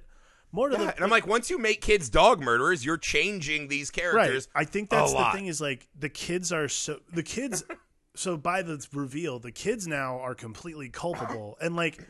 [0.53, 3.69] more to Yeah, the and I'm like, once you make kids dog murderers, you're changing
[3.69, 4.03] these right.
[4.03, 4.49] characters.
[4.55, 5.35] I think that's the lot.
[5.35, 7.65] thing is like the kids are so the kids.
[8.15, 12.07] so by the reveal, the kids now are completely culpable, and like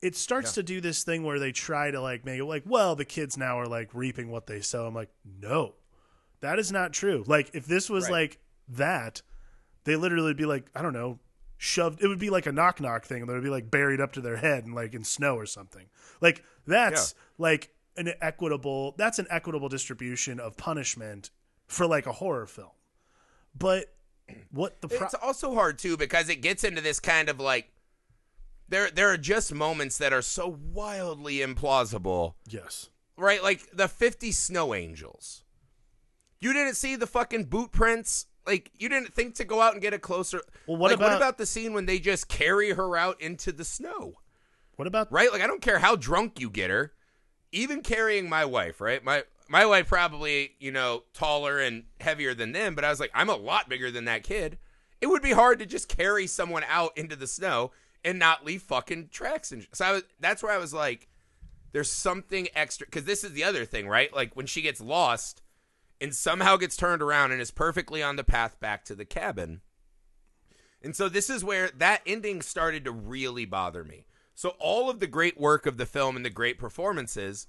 [0.00, 2.94] it starts to do this thing where they try to like make it like, well,
[2.96, 4.86] the kids now are like reaping what they sow.
[4.86, 5.74] I'm like, no,
[6.40, 7.22] that is not true.
[7.26, 8.12] Like if this was Right.
[8.12, 9.20] like that,
[9.84, 11.18] they literally would be like, I don't know,
[11.62, 12.02] shoved.
[12.02, 14.12] It would be like a knock knock thing, and they would be like buried up
[14.14, 15.86] to their head and like in snow or something.
[16.20, 18.94] Like that's like an equitable.
[18.96, 21.30] That's an equitable distribution of punishment
[21.68, 22.70] for like a horror film.
[23.56, 23.92] But
[24.50, 27.70] what the pro- It's also hard too because it gets into this kind of like
[28.68, 32.34] there there are just moments that are so wildly implausible.
[32.48, 33.42] yes, Right?
[33.42, 35.42] Like the 50 snow angels.
[36.38, 38.26] You didn't see the fucking boot prints?
[38.46, 41.06] Like you didn't think to go out and get a closer Well, what like, what
[41.08, 44.14] about- about the scene when they just carry her out into the snow?
[44.76, 45.30] what about right?
[45.30, 46.92] Like I don't care how drunk you get her,
[47.52, 49.04] even carrying my wife, right?
[49.04, 53.10] My my wife probably you know taller and heavier than them, but I was like,
[53.14, 54.56] I'm a lot bigger than that kid.
[55.00, 57.72] It would be hard to just carry someone out into the snow
[58.04, 59.52] and not leave fucking tracks.
[59.52, 61.08] And so I was, that's where I was like,
[61.72, 64.14] there's something extra because this is the other thing, right?
[64.14, 65.42] Like when she gets lost
[66.00, 69.60] and somehow gets turned around and is perfectly on the path back to the cabin.
[70.82, 74.06] And so this is where that ending started to really bother me.
[74.34, 77.46] So all of the great work of the film and the great performances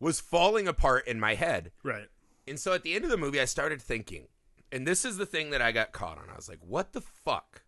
[0.00, 1.70] was falling apart in my head.
[1.84, 2.08] Right.
[2.48, 4.26] And so at the end of the movie, I started thinking,
[4.72, 6.24] and this is the thing that I got caught on.
[6.28, 7.62] I was like, what the fuck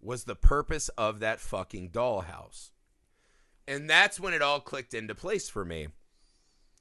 [0.00, 2.70] was the purpose of that fucking dollhouse?
[3.68, 5.88] And that's when it all clicked into place for me.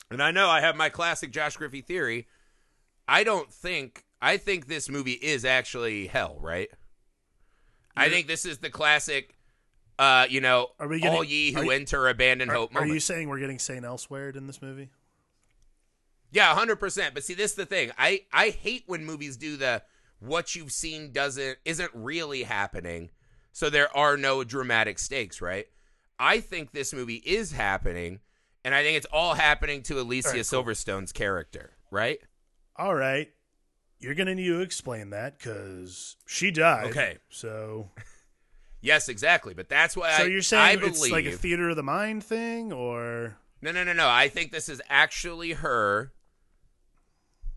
[0.09, 2.27] And I know I have my classic Josh Griffey theory.
[3.07, 6.69] I don't think, I think this movie is actually hell, right?
[7.95, 9.35] I think this is the classic,
[9.99, 12.71] uh, you know, Are we getting- all ye are who you- enter abandon Are, hope
[12.71, 12.93] are moment.
[12.93, 14.89] you saying we're getting Saint Elsewhere in this movie?
[16.31, 17.13] Yeah, hundred percent.
[17.13, 17.91] But see, this is the thing.
[17.97, 19.83] I I hate when movies do the
[20.17, 23.11] what you've seen doesn't isn't really happening,
[23.51, 25.41] so there are no dramatic stakes.
[25.41, 25.67] Right?
[26.17, 28.19] I think this movie is happening,
[28.65, 30.43] and I think it's all happening to Alicia right, cool.
[30.63, 31.73] Silverstone's character.
[31.91, 32.19] Right?
[32.75, 33.29] All right.
[33.99, 36.87] You're going to need to explain that because she died.
[36.87, 37.17] Okay.
[37.29, 37.89] So,
[38.83, 39.53] Yes, exactly.
[39.53, 41.83] But that's why so I, you're I saying believe it's like a theater of the
[41.83, 44.09] mind thing, or no, no, no, no.
[44.09, 46.11] I think this is actually her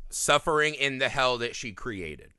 [0.09, 2.31] suffering in the hell that she created.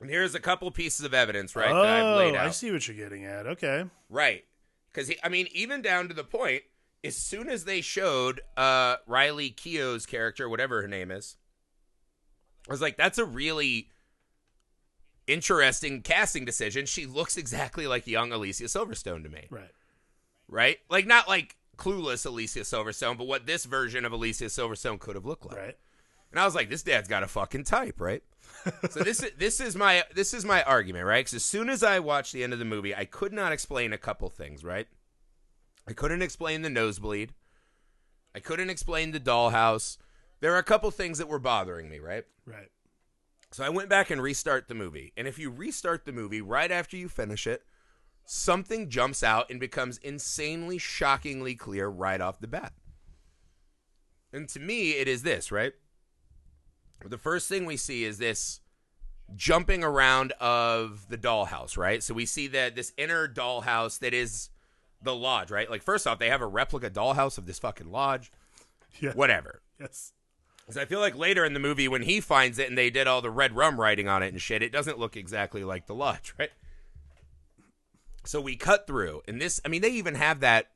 [0.00, 1.70] And here's a couple pieces of evidence, right?
[1.70, 2.48] oh, that I've laid out.
[2.48, 3.46] I see what you're getting at.
[3.46, 3.84] Okay.
[4.10, 4.44] Right.
[4.92, 6.64] Because, I mean, even down to the point,
[7.04, 11.36] as soon as they showed uh, Riley Keough's character, whatever her name is,
[12.68, 13.88] I was like, that's a really
[15.26, 16.86] interesting casting decision.
[16.86, 19.46] She looks exactly like young Alicia Silverstone to me.
[19.50, 19.70] Right.
[20.48, 20.78] Right?
[20.90, 25.24] Like, not like clueless Alicia Silverstone, but what this version of Alicia Silverstone could have
[25.24, 25.56] looked like.
[25.56, 25.76] Right.
[26.30, 28.22] And I was like, this dad's got a fucking type, right?
[28.90, 31.20] so this is this is my this is my argument, right?
[31.20, 33.92] Because as soon as I watched the end of the movie, I could not explain
[33.92, 34.88] a couple things, right?
[35.86, 37.32] I couldn't explain the nosebleed.
[38.34, 39.96] I couldn't explain the dollhouse.
[40.40, 42.24] There are a couple things that were bothering me, right?
[42.46, 42.68] Right.
[43.50, 45.12] So I went back and restart the movie.
[45.16, 47.62] And if you restart the movie right after you finish it,
[48.24, 52.72] something jumps out and becomes insanely shockingly clear right off the bat.
[54.32, 55.72] And to me, it is this, right?
[57.04, 58.60] The first thing we see is this
[59.34, 62.02] jumping around of the dollhouse, right?
[62.02, 64.50] So we see that this inner dollhouse that is
[65.00, 65.70] the lodge, right?
[65.70, 68.30] Like first off, they have a replica dollhouse of this fucking lodge.
[69.00, 69.12] Yeah.
[69.12, 69.60] Whatever.
[69.78, 70.12] Yes.
[70.68, 73.06] Because I feel like later in the movie, when he finds it and they did
[73.06, 75.94] all the red rum writing on it and shit, it doesn't look exactly like the
[75.94, 76.50] lodge, right?
[78.26, 80.68] So we cut through, and this, I mean, they even have that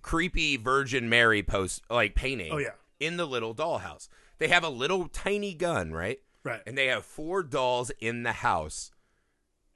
[0.00, 2.52] creepy Virgin Mary post, like painting.
[2.52, 2.70] Oh, yeah.
[2.98, 4.08] In the little dollhouse.
[4.38, 6.20] They have a little tiny gun, right?
[6.42, 6.62] Right.
[6.66, 8.92] And they have four dolls in the house,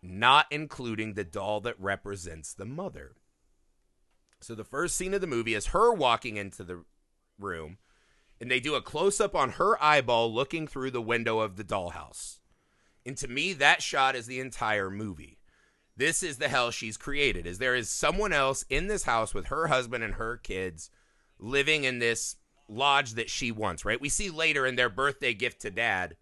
[0.02, 3.16] not including the doll that represents the mother.
[4.40, 6.84] So the first scene of the movie is her walking into the
[7.38, 7.76] room,
[8.40, 11.64] and they do a close up on her eyeball looking through the window of the
[11.64, 12.38] dollhouse.
[13.04, 15.38] And to me, that shot is the entire movie.
[15.96, 17.46] This is the hell she's created.
[17.46, 20.90] Is there is someone else in this house with her husband and her kids
[21.38, 22.36] living in this
[22.68, 24.00] lodge that she wants, right?
[24.00, 26.16] We see later in their birthday gift to dad,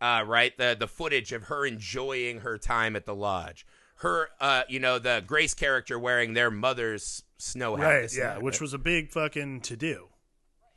[0.00, 0.56] uh, right?
[0.56, 3.66] The the footage of her enjoying her time at the lodge.
[3.96, 7.84] Her uh, you know, the Grace character wearing their mother's snow hat.
[7.84, 8.16] Right.
[8.16, 8.38] Yeah.
[8.38, 10.08] Which was a big fucking to do.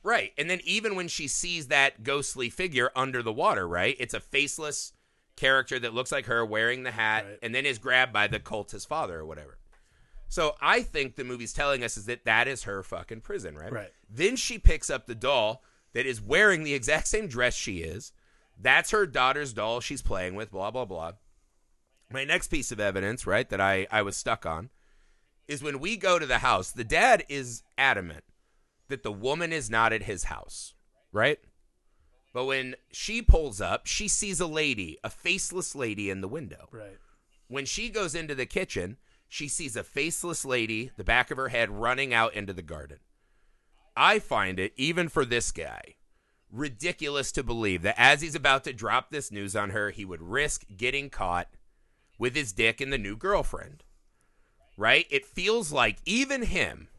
[0.06, 0.34] Right.
[0.38, 3.96] And then even when she sees that ghostly figure under the water, right?
[4.00, 4.94] It's a faceless
[5.36, 7.39] character that looks like her wearing the hat Right.
[7.41, 9.58] and then is grabbed by the cultist father or whatever.
[10.28, 13.72] So I think the movie's telling us is that that is her fucking prison, right?
[13.72, 13.91] Right.
[14.08, 15.63] Then she picks up the doll
[15.94, 18.12] that is wearing the exact same dress she is.
[18.62, 21.13] That's her daughter's doll she's playing with, blah, blah, blah.
[22.12, 24.70] My next piece of evidence, right, that I, I was stuck on
[25.48, 28.24] is when we go to the house, the dad is adamant
[28.88, 30.74] that the woman is not at his house,
[31.12, 31.39] right?
[32.34, 36.67] But when she pulls up, she sees a lady, a faceless lady in the window.
[36.71, 36.98] Right.
[37.48, 41.50] When she goes into the kitchen, she sees a faceless lady, the back of her
[41.50, 43.00] head running out into the garden.
[43.95, 45.95] I find it, even for this guy,
[46.52, 50.21] ridiculous to believe that as he's about to drop this news on her, he would
[50.21, 51.48] risk getting caught
[52.19, 53.84] with his dick in the new girlfriend.
[54.78, 55.06] Right?
[55.10, 56.89] It feels like even him,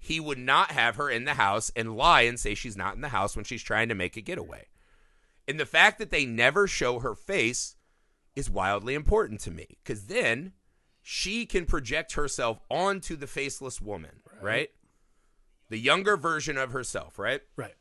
[0.00, 3.02] he would not have her in the house and lie and say she's not in
[3.02, 4.66] the house when she's trying to make a getaway.
[5.46, 7.76] And the fact that they never show her face
[8.34, 10.52] is wildly important to me because then
[11.02, 14.70] she can project herself onto the faceless woman, right?
[15.68, 17.42] The younger version of herself, right?
[17.56, 17.74] Right.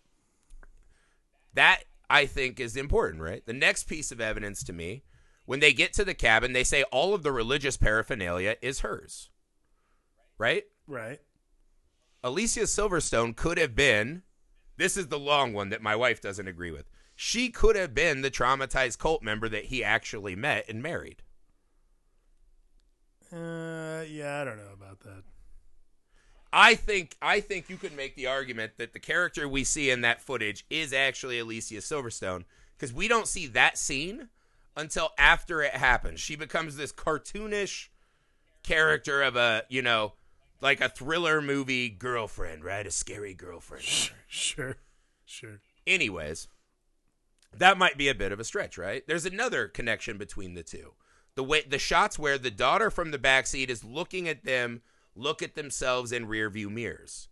[1.53, 3.45] That I think is important, right?
[3.45, 5.03] The next piece of evidence to me,
[5.45, 9.29] when they get to the cabin, they say all of the religious paraphernalia is hers.
[10.37, 10.63] Right?
[10.85, 11.19] Right.
[12.23, 14.23] Alicia Silverstone could have been.
[14.77, 16.89] This is the long one that my wife doesn't agree with.
[17.15, 21.21] She could have been the traumatized cult member that he actually met and married.
[23.31, 25.23] Uh, yeah, I don't know about that.
[26.51, 30.01] I think I think you could make the argument that the character we see in
[30.01, 34.29] that footage is actually Alicia Silverstone because we don't see that scene
[34.75, 36.19] until after it happens.
[36.19, 37.89] She becomes this cartoonish
[38.63, 40.13] character of a, you know,
[40.61, 42.85] like a thriller movie girlfriend, right?
[42.85, 43.85] A scary girlfriend.
[44.31, 44.77] Sure,
[45.25, 45.59] sure.
[45.87, 46.49] Anyways,
[47.57, 49.01] that might be a bit of a stretch, right?
[49.07, 50.93] There's another connection between the two.
[51.33, 54.81] The way the shots where the daughter from the backseat is looking at them
[55.15, 57.27] look at themselves in rear view mirrors.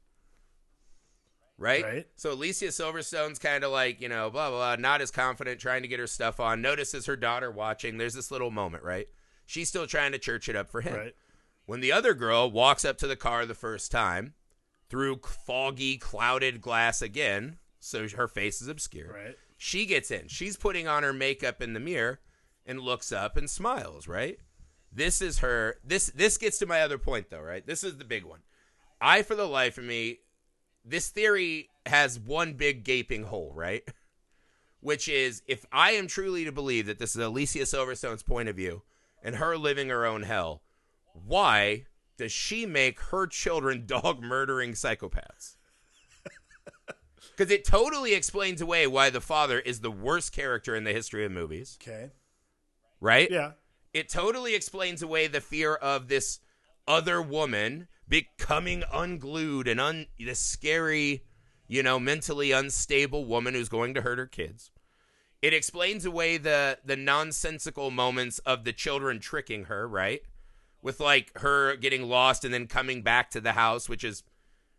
[1.57, 1.83] Right?
[1.83, 2.07] Right.
[2.15, 5.81] So Alicia Silverstone's kind of like, you know, blah, blah, blah, not as confident, trying
[5.81, 7.97] to get her stuff on, notices her daughter watching.
[7.97, 9.07] There's this little moment, right?
[9.47, 10.95] She's still trying to church it up for him.
[10.95, 11.15] Right.
[11.67, 14.33] When the other girl walks up to the car the first time,
[14.89, 19.11] through foggy, clouded glass again, so her face is obscured.
[19.13, 19.37] Right.
[19.57, 20.29] She gets in.
[20.29, 22.21] She's putting on her makeup in the mirror
[22.65, 24.39] and looks up and smiles, right?
[24.93, 27.67] This is her this this gets to my other point though, right?
[27.67, 28.39] This is the big one.
[29.01, 30.19] I for the life of me
[30.85, 33.83] this theory has one big gaping hole, right?
[34.79, 38.55] Which is if I am truly to believe that this is Alicia Silverstone's point of
[38.55, 38.83] view
[39.21, 40.61] and her living her own hell,
[41.25, 41.85] why
[42.17, 45.55] does she make her children dog murdering psychopaths?
[47.35, 51.23] Because it totally explains away why the father is the worst character in the history
[51.23, 52.09] of movies, Okay.
[52.99, 53.29] right?
[53.29, 53.51] Yeah.
[53.93, 56.39] It totally explains away the fear of this
[56.87, 61.25] other woman becoming unglued and un this scary,
[61.67, 64.71] you know, mentally unstable woman who's going to hurt her kids.
[65.41, 70.21] It explains away the the nonsensical moments of the children tricking her, right?
[70.81, 74.23] With like her getting lost and then coming back to the house, which is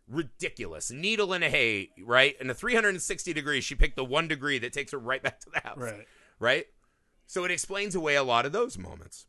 [0.07, 0.89] ridiculous.
[0.91, 2.35] Needle in a hay, right?
[2.39, 5.49] In a 360 degrees, she picked the one degree that takes her right back to
[5.49, 6.07] the house Right.
[6.39, 6.65] right?
[7.27, 9.27] So it explains away a lot of those moments.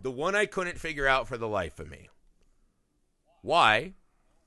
[0.00, 2.08] The one I couldn't figure out for the life of me.
[3.42, 3.92] Why,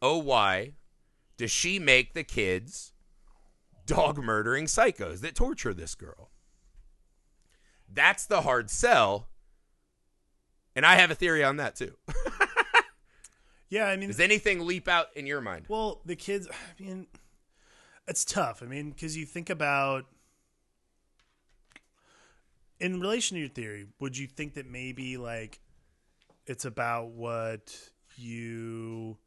[0.01, 0.71] oh why,
[1.37, 2.93] does she make the kids
[3.85, 6.31] dog murdering psychos that torture this girl?
[7.91, 9.29] That's the hard sell.
[10.77, 11.93] And I have a theory on that too.
[13.69, 13.87] Yeah.
[13.87, 15.65] I mean, Does anything leap out in your mind?
[15.67, 16.47] well, the kids.
[16.49, 17.07] I mean,
[18.07, 18.63] it's tough.
[18.63, 20.05] I mean, because you think about.
[22.79, 25.59] In relation to your theory, would you think that maybe like
[26.45, 27.77] it's about what
[28.15, 29.17] you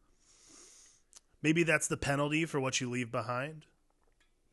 [1.42, 3.66] maybe that's the penalty for what you leave behind?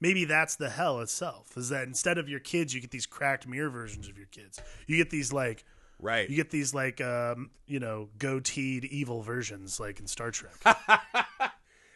[0.02, 1.56] Maybe that's the hell itself.
[1.56, 4.60] Is that instead of your kids, you get these cracked mirror versions of your kids.
[4.86, 5.64] You get these like
[6.00, 6.30] Right.
[6.30, 10.54] you get these like um, you know, goateed evil versions like in Star Trek.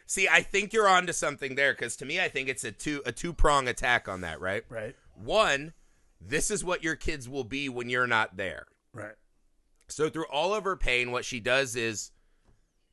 [0.07, 3.01] See, I think you're onto something there because to me, I think it's a two
[3.05, 4.63] a two prong attack on that, right?
[4.69, 4.95] right?
[5.15, 5.73] One,
[6.19, 8.65] this is what your kids will be when you're not there.
[8.93, 9.15] Right.
[9.87, 12.11] So through all of her pain, what she does is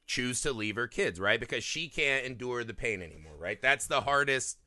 [0.07, 1.39] choose to leave her kids, right?
[1.39, 3.61] Because she can't endure the pain anymore, right?
[3.61, 4.59] That's the hardest,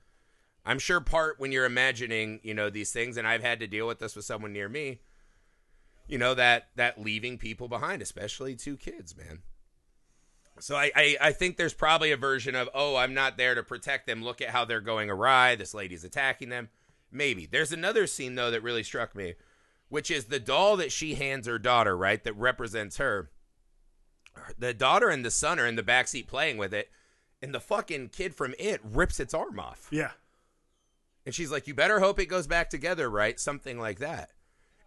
[0.65, 3.17] I'm sure, part when you're imagining, you know, these things.
[3.17, 5.01] And I've had to deal with this with someone near me.
[6.11, 9.39] You know that that leaving people behind, especially two kids, man.
[10.59, 13.63] So I, I I think there's probably a version of oh I'm not there to
[13.63, 14.21] protect them.
[14.21, 15.55] Look at how they're going awry.
[15.55, 16.67] This lady's attacking them.
[17.13, 19.35] Maybe there's another scene though that really struck me,
[19.87, 22.21] which is the doll that she hands her daughter, right?
[22.21, 23.31] That represents her.
[24.59, 26.89] The daughter and the son are in the backseat playing with it,
[27.41, 29.87] and the fucking kid from it rips its arm off.
[29.91, 30.11] Yeah.
[31.25, 33.39] And she's like, You better hope it goes back together, right?
[33.39, 34.31] Something like that.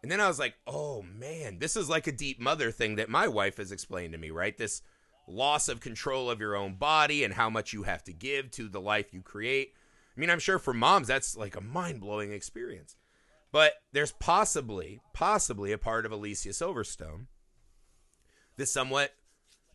[0.05, 3.09] And then I was like, Oh man, this is like a deep mother thing that
[3.09, 4.55] my wife has explained to me, right?
[4.55, 4.83] This
[5.27, 8.69] loss of control of your own body and how much you have to give to
[8.69, 9.73] the life you create.
[10.15, 12.96] I mean, I'm sure for moms, that's like a mind blowing experience.
[13.50, 17.29] But there's possibly, possibly a part of Alicia Silverstone
[18.59, 19.15] that somewhat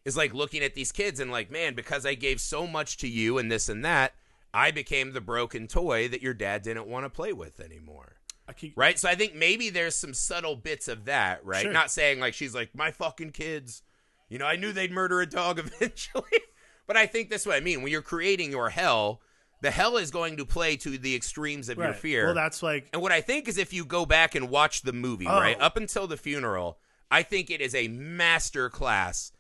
[0.06, 3.08] is like looking at these kids and like, man, because I gave so much to
[3.08, 4.14] you and this and that,
[4.54, 8.19] I became the broken toy that your dad didn't want to play with anymore.
[8.54, 8.98] Keep, Right?
[9.00, 11.64] So I think maybe there's some subtle bits of that, right?
[11.64, 11.72] Sure.
[11.74, 13.82] Not saying like she's like, my fucking kids,
[14.30, 16.40] you know, I knew they'd murder a dog eventually.
[16.88, 17.82] but I think that's what I mean.
[17.82, 19.22] When you're creating your hell,
[19.62, 22.26] the hell is going to play to the extremes of your fear.
[22.26, 24.94] Well, that's like And what I think is if you go back and watch the
[24.94, 25.40] movie, Oh.
[25.40, 26.78] right, up until the funeral,
[27.12, 29.32] I think it is a master class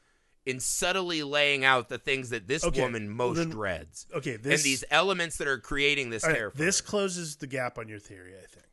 [0.45, 4.07] in subtly laying out the things that this Okay, woman most then- dreads.
[4.14, 4.36] okay.
[4.36, 6.51] This and these elements that are creating this right, terror.
[6.55, 8.34] this closes the gap on your theory.
[8.36, 8.66] I think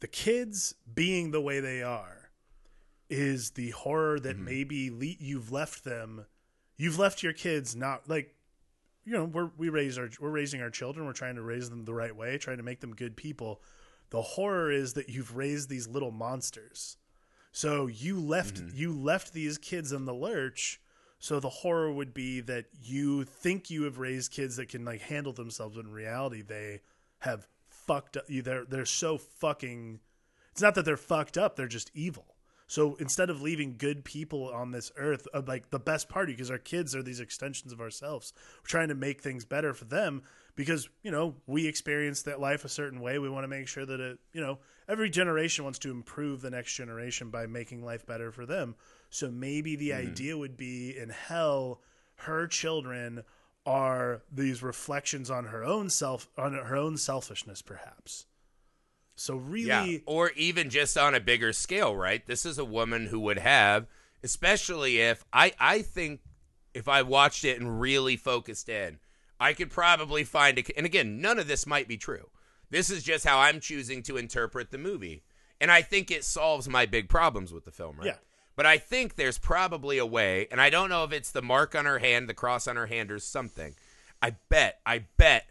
[0.00, 2.30] the kids being the way they are
[3.08, 4.26] is the horror Mm-hmm.
[4.26, 6.26] that maybe le- you've left them
[6.76, 8.34] you've left your kids not like
[9.04, 11.84] you know we're we raise our we're raising our children we're trying to raise them
[11.84, 13.60] the right way trying to make them good people.
[14.10, 16.96] The horror is that you've raised these little monsters.
[17.52, 20.80] So you left you left these kids in the lurch
[21.18, 25.00] so the horror would be that you think you have raised kids that can like
[25.00, 26.80] handle themselves when in reality they
[27.20, 27.48] have
[27.86, 28.24] fucked up.
[28.28, 30.00] You they're they're so fucking
[30.52, 32.36] it's not that they're fucked up they're just evil.
[32.68, 36.50] So instead of leaving good people on this earth uh, like the best party because
[36.50, 40.22] our kids are these extensions of ourselves we're trying to make things better for them
[40.56, 43.18] because you know we experience that life a certain way.
[43.18, 44.58] We want to make sure that it you know
[44.88, 48.74] every generation wants to improve the next generation by making life better for them.
[49.10, 51.80] So maybe the idea would be in hell
[52.16, 53.22] her children
[53.66, 58.26] are these reflections on her own self on her own selfishness perhaps
[59.16, 59.98] so really Yeah.
[60.06, 62.24] Or even just on a bigger scale, right?
[62.24, 63.86] This is a woman who would have,
[64.22, 66.20] especially if I I think
[66.74, 68.98] if I watched it and really focused in,
[69.40, 72.28] I could probably find a and again, none of this might be true.
[72.70, 75.22] This is just how I'm choosing to interpret the movie.
[75.58, 78.08] And I think it solves my big problems with the film, right?
[78.08, 78.16] Yeah.
[78.56, 81.74] But I think there's probably a way, and I don't know if it's the mark
[81.74, 83.74] on her hand, the cross on her hand, or something.
[84.22, 85.46] I bet, I bet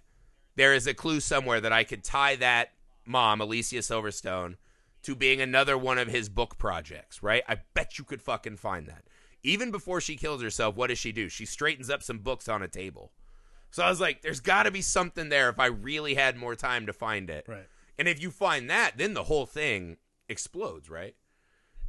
[0.55, 2.71] there is a clue somewhere that I could tie that
[3.05, 4.55] mom, Alicia Silverstone,
[5.03, 7.43] to being another one of his book projects, right?
[7.47, 9.03] I bet you could fucking find that.
[9.43, 11.29] Even before she kills herself, what does she do?
[11.29, 13.11] She straightens up some books on a table.
[13.69, 16.55] So I was like, there's got to be something there if I really had more
[16.55, 17.45] time to find it.
[17.47, 17.67] right
[17.99, 19.97] And if you find that, then the whole thing
[20.27, 21.13] explodes, right?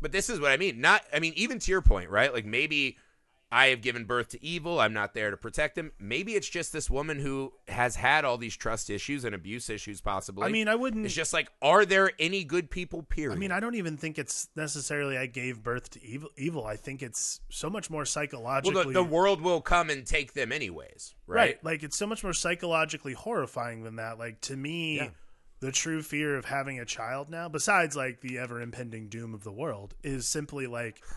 [0.00, 0.80] But this is what I mean.
[0.80, 2.32] Not, I mean, even to your point, right?
[2.32, 2.96] Like maybe
[3.50, 4.80] I have given birth to evil.
[4.80, 5.92] I'm not there to protect him.
[6.00, 10.00] Maybe it's just this woman who has had all these trust issues and abuse issues,
[10.00, 10.44] possibly.
[10.44, 13.04] i mean i wouldn't it's just like, are there any good people?
[13.04, 13.36] Period.
[13.36, 16.30] I mean, I don't even think it's necessarily I gave birth to evil.
[16.36, 16.66] Evil.
[16.66, 18.74] I think it's so much more psychologically.
[18.74, 21.36] well, the, the world will come and take them anyways, right?
[21.36, 21.64] right.
[21.64, 24.18] Like it's so much more psychologically horrifying than that.
[24.18, 25.08] Like to me, Yeah.
[25.60, 29.42] The true fear of having a child now, besides like the ever impending doom of
[29.44, 31.02] the world, is simply like.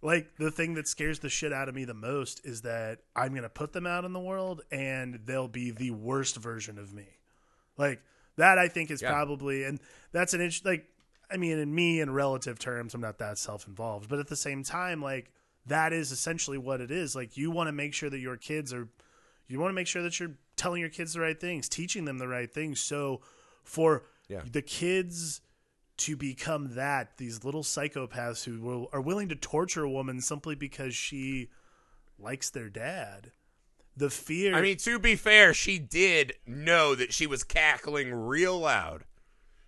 [0.00, 3.34] like the thing that scares the shit out of me the most is that I'm
[3.34, 7.06] gonna put them out in the world and they'll be the worst version of me.
[7.76, 8.00] Like
[8.36, 9.10] that, I think is Yeah.
[9.10, 9.80] probably, and
[10.12, 10.86] that's an int- like,
[11.30, 14.36] I mean, in me in relative terms, I'm not that self involved, but at the
[14.36, 15.32] same time, like
[15.66, 17.16] that is essentially what it is.
[17.16, 18.88] Like you want to make sure that your kids are,
[19.48, 22.18] you want to make sure that you're telling your kids the right things, teaching them
[22.18, 22.80] the right things.
[22.80, 23.20] So
[23.64, 24.42] for Yeah.
[24.44, 25.40] the kids
[25.98, 30.54] to become that these little psychopaths who will, are willing to torture a woman simply
[30.54, 31.48] because she
[32.18, 33.32] likes their dad.
[33.96, 34.54] The fear.
[34.54, 39.04] I mean, to be fair, she did know that she was cackling real loud.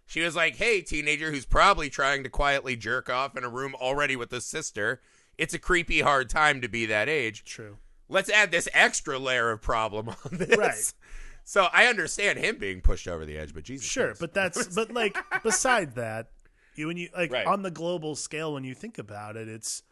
[0.06, 3.74] She was like, hey, teenager who's probably trying to quietly jerk off in a room
[3.74, 5.00] already with a sister.
[5.38, 7.44] It's a creepy, hard time to be that age.
[7.44, 7.78] true.
[8.11, 10.56] Let's add this extra layer of problem on this.
[10.56, 10.92] Right.
[11.42, 13.84] So I understand him being pushed over the edge, but Jesus.
[13.88, 14.20] Sure, Christ.
[14.20, 16.28] but that's but like beside that,
[16.76, 17.46] you when you like Right.
[17.46, 19.82] on the global scale when you think about it, it's.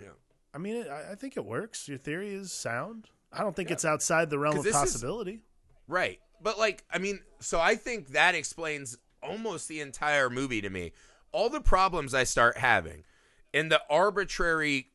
[0.00, 0.10] Yeah.
[0.54, 1.88] I mean, it, I, think it works.
[1.88, 3.08] Your theory is sound.
[3.32, 5.40] I don't think it's outside the realm of this is- possibility.
[5.88, 6.20] Right.
[6.40, 10.92] But like, I mean, so I think that explains almost the entire movie to me.
[11.32, 13.02] All the problems I start having
[13.52, 14.89] and the arbitrary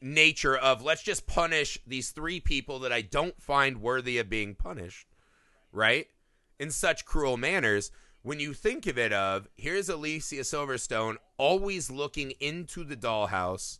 [0.00, 4.54] nature of let's just punish these three people that I don't find worthy of being
[4.54, 5.08] punished,
[5.72, 6.06] right?
[6.58, 7.90] In such cruel manners.
[8.22, 13.78] When you think of it of here's Alicia Silverstone always looking into the dollhouse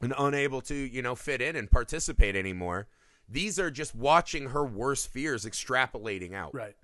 [0.00, 2.88] and unable to, you know, fit in and participate anymore.
[3.28, 6.54] These are just watching her worst fears extrapolating out.
[6.54, 6.74] Right.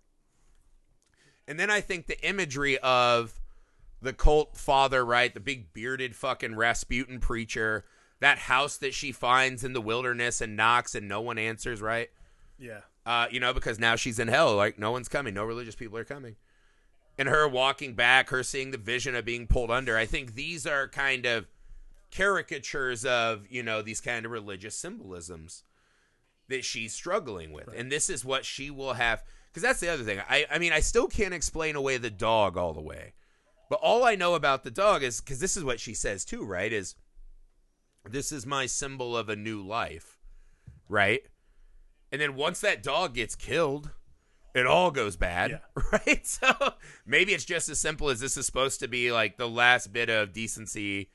[1.47, 3.40] And then I think the imagery of
[4.03, 5.33] the cult father, right?
[5.33, 7.85] The big bearded fucking Rasputin preacher,
[8.21, 12.11] that house that she finds in the wilderness and knocks and no one answers, right?
[12.59, 12.81] Yeah.
[13.07, 14.55] Uh, you know, because now she's in hell.
[14.55, 15.35] Like, no one's coming.
[15.35, 16.37] No religious people are coming.
[17.19, 19.97] And her walking back, her seeing the vision of being pulled under.
[19.97, 21.47] I think these are kind of
[22.11, 25.65] caricatures of, you know, these kind of religious symbolisms
[26.49, 27.69] that she's struggling with.
[27.75, 29.23] And this is what she will have.
[29.49, 30.21] Because that's the other thing.
[30.29, 33.15] I, I mean, I still can't explain away the dog all the way.
[33.71, 36.45] But all I know about the dog is because this is what she says too,
[36.45, 36.73] right?
[36.73, 36.97] Is
[38.05, 40.19] this is my symbol of a new life,
[40.89, 41.23] right?
[42.11, 43.91] And then once that dog gets killed,
[44.57, 45.83] it all goes bad, Yeah.
[45.93, 46.27] right?
[46.27, 46.53] So
[47.07, 50.11] maybe it's just as simple as this is supposed to be like the last bit
[50.11, 51.11] of decency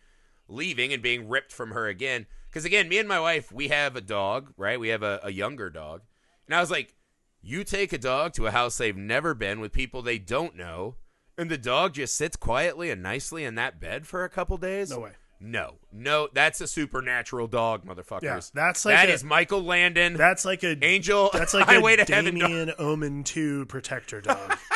[0.47, 2.25] leaving and being ripped from her again.
[2.47, 4.79] Because again, me and my wife, we have a dog, right?
[4.79, 6.03] We have a, a younger dog.
[6.47, 6.95] And I was like,
[7.41, 10.95] you take a dog to a house they've never been with people they don't know,
[11.37, 14.89] and the dog just sits quietly and nicely in that bed for a couple days?
[14.89, 15.11] No way.
[15.39, 18.23] No, no, that's a supernatural dog, motherfuckers.
[18.23, 20.13] Yeah, that's like that a- is Michael Landon.
[20.13, 21.29] That's like a Angel.
[21.33, 22.49] That's like Highway a to Heaven dog.
[22.49, 24.57] Damien Omen two protector dog.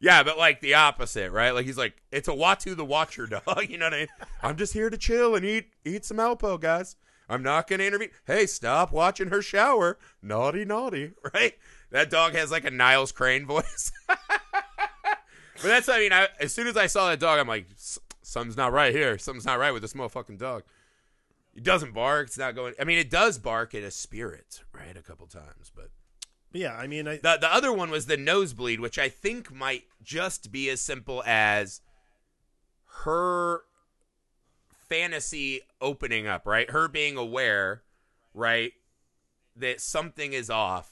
[0.00, 1.52] Yeah, but like the opposite, right?
[1.52, 3.66] Like he's like, it's a Uatu the Watcher dog.
[3.68, 4.08] You know what I mean?
[4.42, 6.96] I'm just here to chill and eat eat some Alpo, guys.
[7.28, 8.08] I'm not gonna intervene.
[8.26, 9.98] Hey, stop watching her shower.
[10.20, 11.54] Naughty, naughty, right?
[11.92, 13.92] That dog has like a Niles Crane voice.
[15.56, 16.12] But that's I mean.
[16.12, 17.66] I, as soon as I saw that dog, I'm like,
[18.22, 19.18] something's not right here.
[19.18, 20.62] Something's not right with this motherfucking dog.
[21.54, 22.28] It doesn't bark.
[22.28, 22.74] It's not going.
[22.80, 24.96] I mean, it does bark at a spirit, right?
[24.96, 25.90] A couple times, but
[26.52, 29.84] yeah, I mean, I, the the other one was the nosebleed, which I think might
[30.02, 31.80] just be as simple as
[33.04, 33.62] her
[34.88, 36.70] fantasy opening up, right?
[36.70, 37.82] Her being aware,
[38.34, 38.72] right,
[39.56, 40.91] that something is off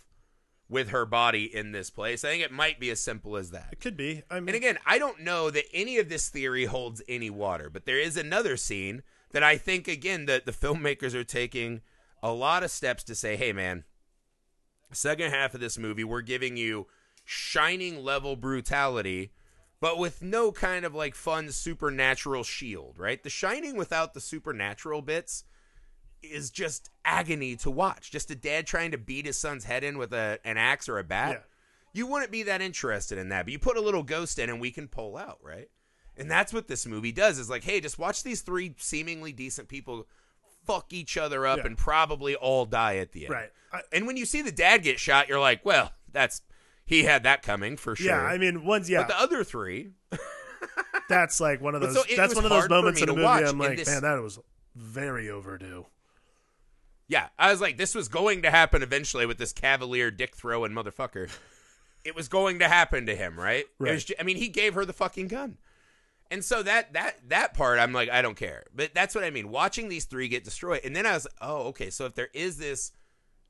[0.71, 2.25] with her body in this place.
[2.25, 3.69] I think it might be as simple as that.
[3.73, 4.23] it could be.
[4.31, 7.69] I mean, And again, I don't know that any of this theory holds any water,
[7.69, 9.03] but there is another scene
[9.33, 11.81] that I think again that the filmmakers are taking
[12.23, 13.85] a lot of steps to say, "Hey man,
[14.93, 16.87] second half of this movie we're giving you
[17.25, 19.33] shining level brutality,
[19.81, 23.23] but with no kind of like fun supernatural shield, right?
[23.23, 25.45] The shining without the supernatural bits
[26.23, 28.11] is just agony to watch.
[28.11, 30.99] Just a dad trying to beat his son's head in with a an axe or
[30.99, 31.31] a bat.
[31.33, 31.39] Yeah.
[31.93, 34.61] You wouldn't be that interested in that, but you put a little ghost in and
[34.61, 35.69] we can pull out, right?
[36.17, 39.69] And that's what this movie does is like, hey, just watch these three seemingly decent
[39.69, 40.07] people
[40.67, 41.67] fuck each other up Yeah.
[41.67, 43.35] and probably all die at the end.
[43.35, 43.51] Right.
[43.73, 46.43] I- and when you see the dad get shot, you're like, well, that's
[46.85, 48.07] he had that coming for sure.
[48.09, 49.93] yeah, I mean, one's yeah, But the other three,
[51.09, 51.95] that's like one of those.
[51.95, 53.25] so that's one of those moments in a movie.
[53.27, 54.39] I'm like, man, that was
[54.75, 55.87] very overdue.
[57.11, 60.73] Yeah, I was like, this was going to happen eventually with this cavalier dick throwing
[60.73, 61.31] motherfucker.
[62.03, 63.67] It was going to happen to him, right?
[63.79, 63.93] Right.
[63.93, 65.59] was ju- I mean, he gave her the fucking gun.
[66.31, 68.65] And so that that that part, I'm like, I don't care.
[68.75, 69.51] But that's what I mean.
[69.51, 71.91] Watching these three get destroyed, and then I was, oh, okay.
[71.91, 72.93] So if there is this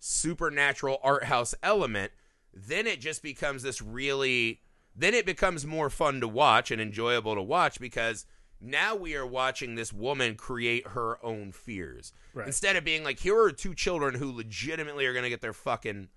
[0.00, 2.10] supernatural art house element,
[2.52, 4.62] then it just becomes this really.
[4.96, 8.26] Then it becomes more fun to watch and enjoyable to watch because
[8.60, 12.46] now we are watching this woman create her own fears Right.
[12.46, 15.52] instead of being like, here are two children who legitimately are going to get their
[15.52, 16.08] fucking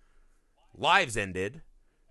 [0.75, 1.61] lives ended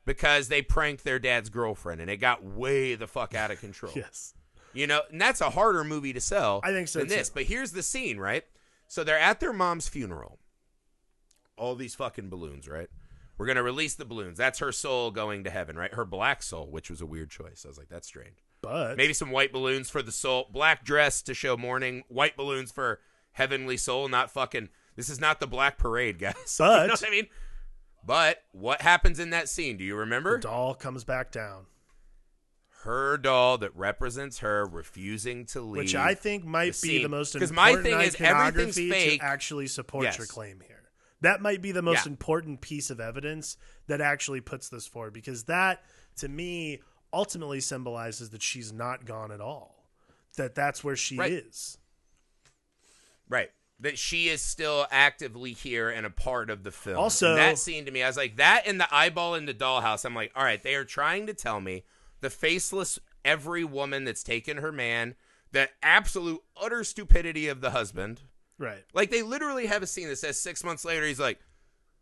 [0.05, 3.93] because they pranked their dad's girlfriend and it got way the fuck out of control.
[3.97, 4.35] Yes.
[4.75, 6.61] You know, and that's a harder movie to sell.
[6.65, 8.45] I think so, Than this, but here's the scene, right?
[8.89, 10.39] So they're at their mom's funeral.
[11.59, 12.89] All these fucking balloons, right?
[13.37, 14.39] We're gonna release the balloons.
[14.39, 15.93] That's her soul going to heaven, right?
[15.93, 17.65] Her black soul, which was a weird choice.
[17.65, 18.39] I was like, that's strange.
[18.63, 22.71] But Maybe some white balloons for the soul, black dress to show mourning, white balloons
[22.71, 23.01] for
[23.33, 24.09] heavenly soul.
[24.09, 24.69] Not fucking.
[24.97, 26.35] This is not the black parade, guys.
[26.61, 27.27] you know what I mean?
[28.07, 29.77] But what happens in that scene?
[29.77, 30.37] Do you remember?
[30.37, 31.67] the doll comes back down,
[32.85, 35.79] her doll that represents her refusing to leave.
[35.85, 37.03] which I think might the be scene.
[37.03, 39.21] the most 'Cause important my thing is everything's fake.
[39.21, 40.19] to actually support Yes.
[40.19, 40.91] your claim here.
[41.21, 42.11] That might be the most Yeah.
[42.13, 43.57] important piece of evidence
[43.87, 45.85] that actually puts this forward because that
[46.17, 46.81] to me
[47.13, 49.85] ultimately symbolizes that she's not gone at all.
[50.37, 51.33] That that's where she Right.
[51.33, 51.79] is.
[53.29, 53.51] Right.
[53.81, 56.99] That she is still actively here and a part of the film.
[56.99, 59.55] Also- And that scene to me, I was like, that and the eyeball in the
[59.55, 60.05] dollhouse.
[60.05, 61.85] I'm like, all right, they are trying to tell me
[62.21, 65.15] the faceless every woman that's taken her man,
[65.51, 68.23] the absolute utter stupidity of the husband.
[68.59, 68.85] Right.
[68.93, 71.41] Like they literally have a scene that says six months later, he's like,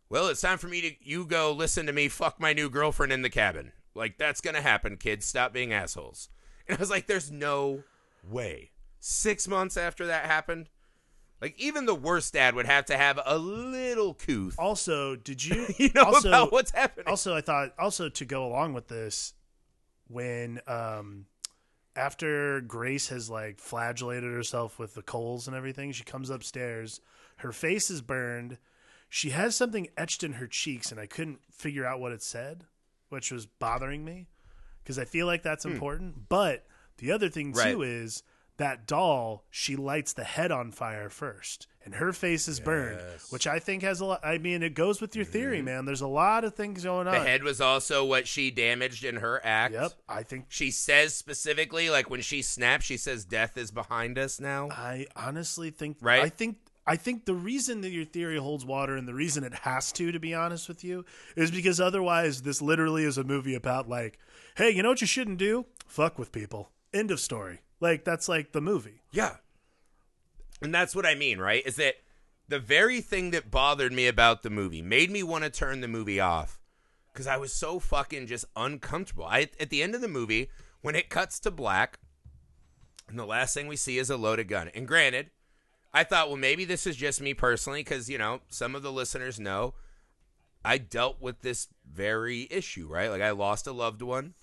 [0.09, 3.11] Well, it's time for me to you go listen to me fuck my new girlfriend
[3.13, 3.71] in the cabin.
[3.95, 5.25] Like that's gonna happen, kids.
[5.25, 6.29] Stop being assholes.
[6.67, 7.83] And I was like, There's no
[8.23, 8.71] way.
[8.99, 10.69] Six months after that happened,
[11.41, 14.55] like even the worst dad would have to have a little couth.
[14.59, 17.07] Also, did you You know also, about what's happening.
[17.07, 19.33] also i thought also to go along with this
[20.07, 21.25] when um
[21.95, 27.01] after grace has like flagellated herself with the coals and everything she comes upstairs
[27.37, 28.57] her face is burned
[29.09, 32.65] she has something etched in her cheeks and i couldn't figure out what it said
[33.11, 34.27] which was bothering me
[34.83, 35.71] because i feel like that's hmm.
[35.71, 36.29] important.
[36.29, 36.65] But
[36.97, 38.23] the other thing too is
[38.57, 42.99] that doll she lights the head on fire first and her face is burned
[43.31, 45.65] which i think has a lot i mean it goes with your theory mm-hmm.
[45.65, 45.85] man.
[45.85, 47.13] There's a lot of things going on.
[47.13, 49.73] the head was also what she damaged in her act.
[49.73, 54.19] yep i think She says specifically, like when she snaps, she says, "Death is behind
[54.19, 56.21] us now." i honestly think Right?
[56.21, 59.53] i think i think the reason that your theory holds water and the reason it
[59.53, 61.05] has to to be honest with you
[61.35, 64.17] is because otherwise this literally is a movie about like
[64.55, 68.27] hey you know what you shouldn't do fuck with people end of story like that's
[68.29, 69.37] like the movie Yeah.
[70.61, 71.65] And that's what I mean, right?
[71.65, 71.95] Is that
[72.47, 75.87] the very thing that bothered me about the movie made me want to turn the
[75.87, 76.59] movie off
[77.11, 79.25] because I was so fucking just uncomfortable.
[79.25, 80.49] I at the end of the movie
[80.81, 81.99] when it cuts to black,
[83.07, 84.69] And the last thing we see is a loaded gun.
[84.75, 85.31] And granted,
[85.93, 88.91] I thought, well, maybe this is just me personally, because, you know, some of the
[88.91, 89.73] listeners know
[90.63, 93.09] I dealt with this very issue, right?
[93.09, 94.33] Like, I lost a loved one,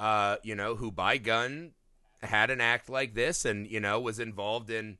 [0.00, 1.72] uh, you know, who by gun
[2.22, 4.98] had an act like this and, you know, was involved in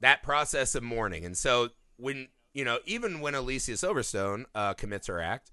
[0.00, 1.24] that process of mourning.
[1.24, 5.52] And so when, you know, even when Alicia Silverstone uh, commits her act,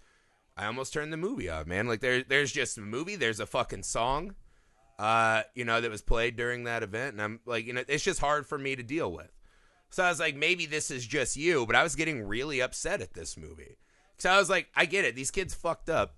[0.57, 1.87] I almost turned the movie off, man.
[1.87, 4.35] Like, there, there's just a movie, there's a fucking song
[4.99, 7.13] uh, you know, that was played during that event.
[7.13, 9.31] And I'm like, you know, it's just hard for me to deal with.
[9.89, 13.01] So I was like, maybe this is just you, but I was getting really upset
[13.01, 13.77] at this movie.
[14.17, 15.15] So I was like, I get it.
[15.15, 16.15] These kids fucked up.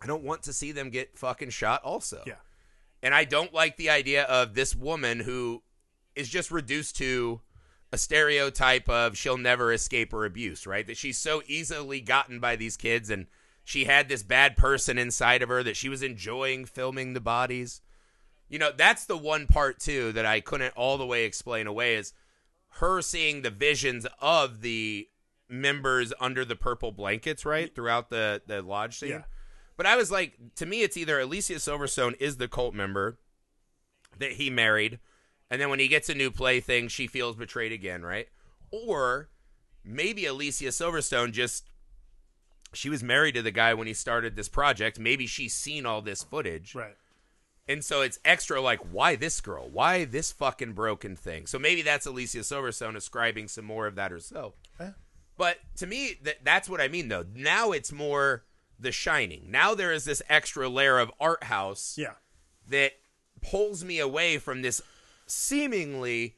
[0.00, 2.22] I don't want to see them get fucking shot also.
[2.26, 2.34] Yeah.
[3.02, 5.62] And I don't like the idea of this woman who
[6.14, 7.40] is just reduced to
[7.92, 10.86] a stereotype of she'll never escape her abuse, right?
[10.86, 13.26] That she's so easily gotten by these kids and
[13.64, 17.80] she had this bad person inside of her that she was enjoying filming the bodies.
[18.48, 21.96] You know, that's the one part too that I couldn't all the way explain away
[21.96, 22.12] is
[22.74, 25.08] her seeing the visions of the
[25.48, 27.74] members under the purple blankets, right?
[27.74, 29.10] Throughout the the lodge scene.
[29.10, 29.22] Yeah.
[29.76, 33.18] But I was like, to me, it's either Alicia Silverstone is the cult member
[34.18, 34.98] that he married,
[35.50, 38.28] and then when he gets a new plaything, she feels betrayed again, right?
[38.70, 39.30] Or
[39.84, 41.70] maybe Alicia Silverstone just
[42.72, 44.98] she was married to the guy when he started this project.
[44.98, 46.74] Maybe she's seen all this footage.
[46.74, 46.96] Right.
[47.70, 49.68] And so it's extra like, why this girl?
[49.68, 51.46] Why this fucking broken thing?
[51.46, 54.54] So maybe that's Alicia Silverstone ascribing some more of that herself.
[54.80, 54.90] Eh.
[55.38, 57.24] But to me, that that's what I mean though.
[57.34, 58.44] Now it's more
[58.78, 59.50] The Shining.
[59.50, 62.14] Now there is this extra layer of art house Yeah.
[62.68, 62.92] that
[63.40, 64.82] pulls me away from this
[65.26, 66.34] seemingly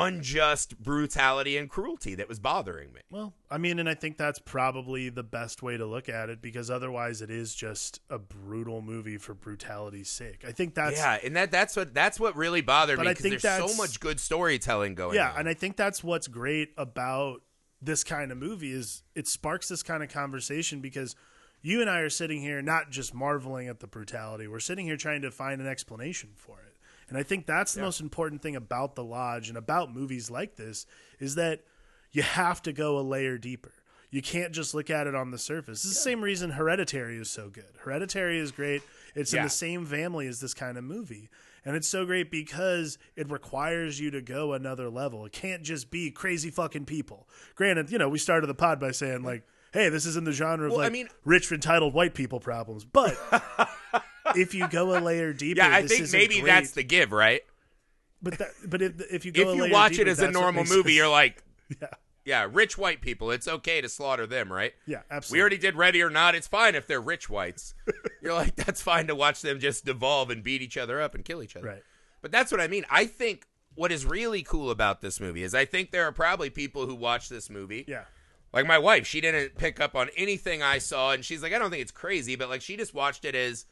[0.00, 3.00] unjust brutality and cruelty that was bothering me.
[3.10, 6.40] Well, I mean, and I think that's probably the best way to look at it
[6.40, 10.44] because otherwise it is just a brutal movie for brutality's sake.
[10.46, 13.70] I think that's yeah, and that that's what that's what really bothered me because there's
[13.72, 15.34] so much good storytelling going yeah, on.
[15.34, 17.42] Yeah, and I think that's what's great about
[17.82, 21.16] this kind of movie is it sparks this kind of conversation because
[21.62, 24.96] you and I are sitting here not just marveling at the brutality, we're sitting here
[24.96, 26.69] trying to find an explanation for it.
[27.10, 30.56] And I think that's the most important thing about The Lodge and about movies like
[30.56, 30.86] this
[31.18, 31.60] is that
[32.12, 33.72] you have to go a layer deeper.
[34.12, 35.84] You can't just look at it on the surface.
[35.84, 37.72] It's the same reason Hereditary is so good.
[37.80, 38.82] Hereditary is great.
[39.14, 41.28] It's in the same family as this kind of movie.
[41.64, 45.26] And it's so great because it requires you to go another level.
[45.26, 47.28] It can't just be crazy fucking people.
[47.54, 50.32] Granted, you know, we started the pod by saying, like, hey, this is in the
[50.32, 52.84] genre of Well, I like mean- rich, entitled white people problems.
[52.84, 53.16] But
[54.36, 57.42] if you go a layer deeper, yeah, I think maybe great- that's the give, right?
[58.22, 60.64] but that, but if, if you go If you watch deeper, it as a normal
[60.64, 61.42] movie, you're like,
[61.80, 61.88] yeah,
[62.24, 63.30] yeah, rich white people.
[63.30, 64.72] It's okay to slaughter them, right?
[64.86, 65.38] yeah, absolutely.
[65.38, 66.34] We already did Ready or Not.
[66.34, 67.74] It's fine if they're rich whites.
[68.22, 71.24] You're like, that's fine to watch them just devolve and beat each other up and
[71.24, 71.66] kill each other.
[71.66, 71.82] right.
[72.20, 72.84] But that's what I mean.
[72.90, 76.50] I think what is really cool about this movie is I think there are probably
[76.50, 77.86] people who watch this movie.
[77.88, 78.04] Yeah,
[78.52, 81.58] Like my wife, she didn't pick up on anything I saw, and she's like, I
[81.58, 83.64] don't think it's crazy, but like she just watched it as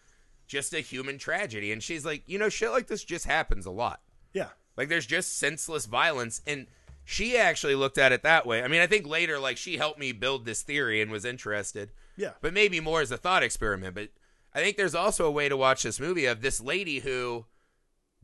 [0.49, 1.71] just a human tragedy.
[1.71, 4.01] And she's like, you know, shit like this just happens a lot.
[4.33, 6.67] yeah, Like there's just senseless violence and
[7.05, 8.63] she actually looked at it that way.
[8.63, 11.91] I mean, I think later like she helped me build this theory and was interested.
[12.17, 14.09] yeah, But maybe more as a thought experiment, but
[14.55, 17.45] I think there's also a way to watch this movie of this lady who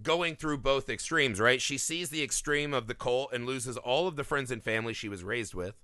[0.02, 1.60] going through both extremes, right?
[1.62, 4.92] She sees the extreme of the cult and loses all of the friends and family
[4.92, 5.74] she was raised with.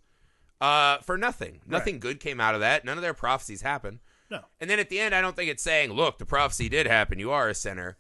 [0.61, 1.61] Uh, for nothing.
[1.67, 2.85] Nothing good came out of that.
[2.85, 4.01] None of their prophecies happened.
[4.31, 6.87] No, And then at the end, I don't think it's saying, look, the prophecy did
[6.87, 7.19] happen.
[7.19, 7.97] You are a sinner.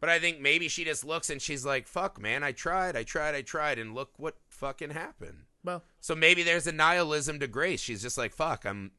[0.00, 3.04] But I think maybe she just looks and she's like, fuck, man, I tried, I
[3.04, 5.44] tried, I tried, and look what fucking happened.
[5.64, 7.80] well, So maybe there's a nihilism to grace.
[7.80, 8.90] She's just like, fuck, I'm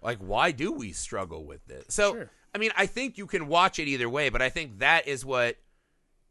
[0.00, 1.84] like, why do we struggle with this?
[1.90, 2.30] So, Sure.
[2.54, 5.24] I mean, I think you can watch it either way, but I think that is
[5.24, 5.56] what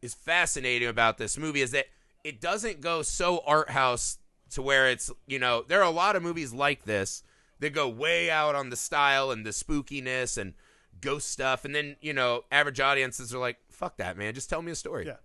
[0.02, 1.86] is fascinating about this movie is that
[2.24, 4.18] it doesn't go so art house
[4.52, 7.24] to where it's, you know, there are a lot of movies like this
[7.60, 10.54] that go way out on the style and the spookiness and
[11.02, 11.66] ghost stuff.
[11.66, 14.34] And then, you know, average audiences are like, fuck that, man.
[14.34, 15.06] Just tell me a story.
[15.08, 15.18] yeah.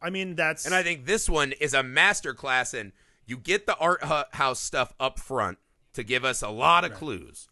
[0.00, 2.92] I mean, that's And I think this one is a masterclass in
[3.26, 4.04] you get the art
[4.34, 5.58] house stuff up front
[5.94, 7.48] to give us a lot of clues.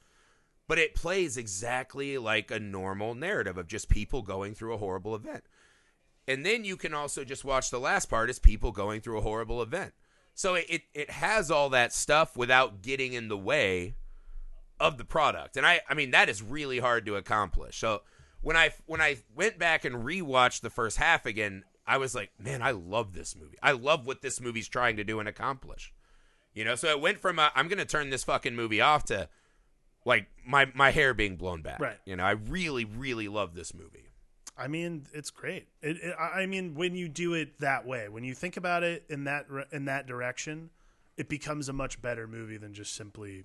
[0.68, 5.14] But it plays exactly like a normal narrative of just people going through a horrible
[5.14, 5.44] event.
[6.28, 9.22] And then you can also just watch the last part as people going through a
[9.22, 9.92] horrible event.
[10.34, 13.96] So it, it, it has all that stuff without getting in the way
[14.82, 15.56] of the product.
[15.56, 17.78] And I I mean that is really hard to accomplish.
[17.78, 18.02] So
[18.42, 22.30] when I when I went back and rewatched the first half again, I was like,
[22.38, 23.56] man, I love this movie.
[23.62, 25.92] I love what this movie's trying to do and accomplish.
[26.52, 29.04] You know, so it went from i I'm going to turn this fucking movie off
[29.06, 29.28] to
[30.04, 31.80] like my my hair being blown back.
[31.80, 31.98] Right.
[32.04, 34.08] You know, I really really love this movie.
[34.58, 35.68] I mean, it's great.
[35.80, 38.82] It, it, I I mean, when you do it that way, when you think about
[38.82, 40.70] it in that in that direction,
[41.16, 43.44] it becomes a much better movie than just simply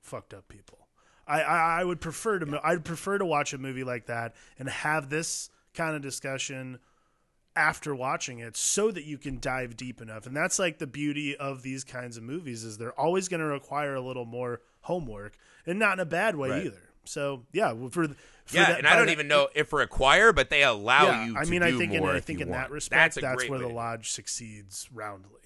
[0.00, 0.78] fucked up people.
[1.26, 4.34] I, I, I would prefer to mo- I'd prefer to watch a movie like that
[4.58, 6.78] and have this kind of discussion
[7.56, 10.26] after watching it so that you can dive deep enough.
[10.26, 13.46] And that's like the beauty of these kinds of movies is they're always going to
[13.46, 15.36] require a little more homework
[15.66, 16.66] and not in a bad way Right.
[16.66, 16.82] either.
[17.04, 18.06] So, yeah, for, for
[18.52, 21.36] Yeah, that- and I don't that- even know if require, but they allow yeah, you.
[21.36, 22.62] I to mean, do I think in, I think in want.
[22.62, 25.36] that respect, a that's, where way the lodge succeeds roundly.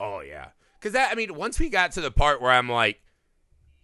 [0.00, 3.00] Oh yeah, because that I mean, once we got to the part where I'm like,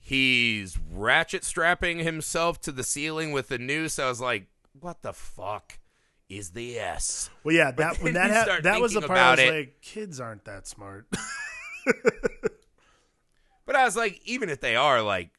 [0.05, 3.99] he's ratchet strapping himself to the ceiling with the noose.
[3.99, 4.47] I was like,
[4.79, 5.79] what the fuck
[6.29, 7.31] is the S?
[7.43, 9.55] Well, yeah, that when that ha- that was the part I about was it.
[9.57, 11.07] like, kids aren't that smart.
[13.67, 15.31] But I was like, even if they are, like,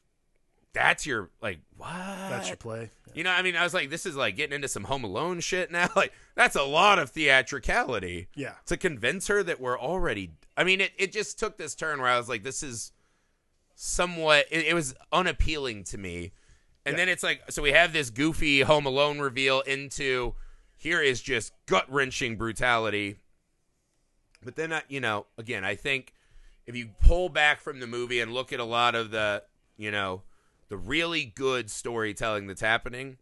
[0.72, 1.88] that's your like what?
[2.28, 2.90] that's your play.
[3.14, 5.40] You know, I mean, I was like, this is like getting into some Home Alone
[5.40, 5.88] shit now.
[5.96, 8.26] Like, that's a lot of theatricality.
[8.34, 8.54] Yeah.
[8.66, 12.08] to convince her that we're already i mean it, it just took this turn where
[12.08, 12.92] i was like this is
[13.76, 16.32] somewhat it, it was unappealing to me
[16.84, 16.96] and Yeah.
[16.96, 20.34] then it's like so we have this goofy home alone reveal into
[20.76, 23.18] here is just gut-wrenching brutality
[24.42, 26.14] but then I, you know again i think
[26.66, 29.42] if you pull back from the movie and look at a lot of the
[29.76, 30.22] you know
[30.68, 33.18] the really good storytelling that's happening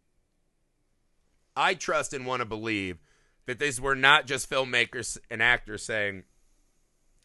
[1.56, 2.98] i trust and want to believe
[3.46, 6.22] that these were not just filmmakers and actors saying,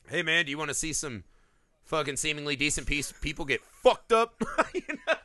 [0.09, 1.23] "Hey man, do you want to see some
[1.89, 4.41] fucking seemingly decent piece people get fucked up?"
[4.73, 5.15] you know?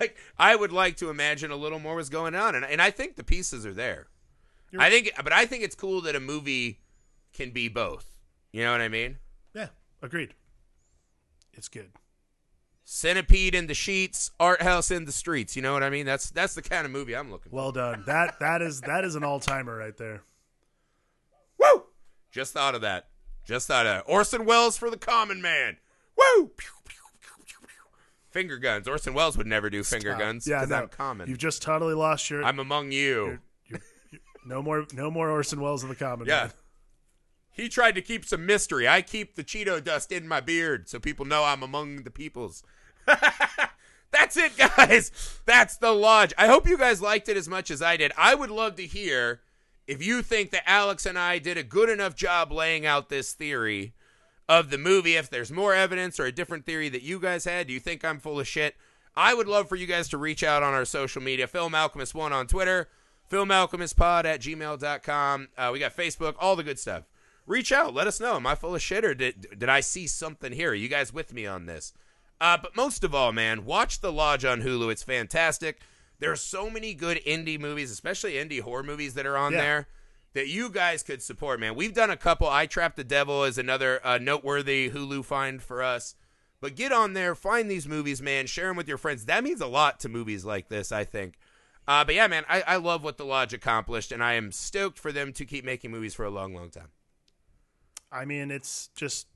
[0.00, 2.90] Like I would like to imagine a little more was going on, and and I
[2.90, 4.08] think the pieces are there.
[4.76, 6.80] I think, but I think it's cool that a movie
[7.32, 8.18] can be both.
[8.52, 9.18] You know what I mean?
[9.54, 9.68] Yeah,
[10.02, 10.34] agreed.
[11.52, 11.92] It's good.
[12.84, 15.56] Centipede in the sheets, art house in the streets.
[15.56, 16.04] You know what I mean?
[16.04, 17.56] That's that's the kind of movie I'm looking for.
[17.56, 18.04] Well done.
[18.06, 20.22] That that is that is an all timer right there.
[21.58, 21.84] Woo!
[22.30, 23.08] Just thought of that.
[23.46, 24.10] Just thought of that.
[24.10, 25.76] Orson Welles for the common man.
[26.36, 26.46] Woo!
[26.56, 27.34] Pew, pew, pew.
[28.30, 28.88] Finger guns.
[28.88, 30.18] Orson Welles would never do finger Stop.
[30.18, 30.76] guns Yeah, no.
[30.76, 31.28] I'm common.
[31.28, 32.44] You've just totally lost your.
[32.44, 33.38] I'm among you.
[34.44, 36.26] no more no more Orson Welles in the common.
[36.26, 36.44] Yeah.
[36.44, 36.50] man.
[37.52, 38.88] He tried to keep some mystery.
[38.88, 42.64] I keep the Cheeto dust in my beard so people know I'm among the peoples.
[43.06, 45.12] That's it, guys.
[45.46, 46.34] That's the lodge.
[46.36, 48.10] I hope you guys liked it as much as I did.
[48.18, 49.40] I would love to hear
[49.86, 53.32] if you think that Alex and I did a good enough job laying out this
[53.34, 53.94] theory
[54.48, 55.16] of the movie.
[55.16, 58.04] If there's more evidence or a different theory that you guys had, do you think
[58.04, 58.76] I'm full of shit?
[59.16, 61.46] I would love for you guys to reach out on our social media.
[61.46, 62.88] Film Alchemist One on Twitter,
[63.28, 65.48] Film Alchemist Pod at gmail.com.
[65.56, 67.04] Uh, we got Facebook, all the good stuff.
[67.46, 67.94] Reach out.
[67.94, 68.36] Let us know.
[68.36, 70.70] Am I full of shit or did, did I see something here?
[70.70, 71.92] Are you guys with me on this?
[72.40, 74.90] Uh, but most of all, man, watch The Lodge on Hulu.
[74.90, 75.80] It's fantastic.
[76.20, 79.60] There are so many good indie movies, especially indie horror movies that are on Yeah.
[79.60, 79.88] there
[80.34, 81.74] that you guys could support, man.
[81.74, 82.48] We've done a couple.
[82.48, 86.16] I Trapped the Devil is another uh, noteworthy Hulu find for us.
[86.60, 88.46] But get on there, find these movies, man.
[88.46, 89.26] Share them with your friends.
[89.26, 91.34] That means a lot to movies like this, I think.
[91.86, 94.98] Uh, but yeah, man, I, I love what The Lodge accomplished, and I am stoked
[94.98, 96.88] for them to keep making movies for a long, long time.
[98.10, 99.26] I mean, it's just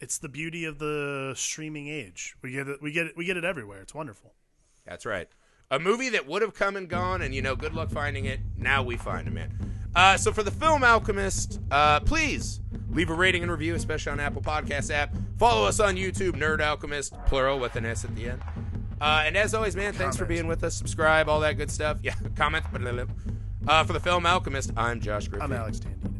[0.00, 2.36] it's the beauty of the streaming age.
[2.42, 2.82] We get it.
[2.82, 3.16] We get it.
[3.16, 3.80] We get it everywhere.
[3.80, 4.34] It's wonderful.
[4.84, 5.28] That's right.
[5.70, 8.40] A movie that would have come and gone, and you know, good luck finding it.
[8.56, 9.77] Now we find it, man.
[9.94, 12.60] Uh, so for the Film Alchemist, uh, please
[12.90, 15.14] leave a rating and review, especially on Apple Podcast app.
[15.38, 18.42] Follow us on YouTube, Nerd Alchemist, plural with an S at the end.
[19.00, 20.74] Uh, and as always, man, thanks for being with us.
[20.74, 21.98] Subscribe, all that good stuff.
[22.02, 22.64] Yeah, comment.
[23.66, 25.52] Uh, for the Film Alchemist, I'm Josh Griffin.
[25.52, 26.17] I'm Alex Tandy.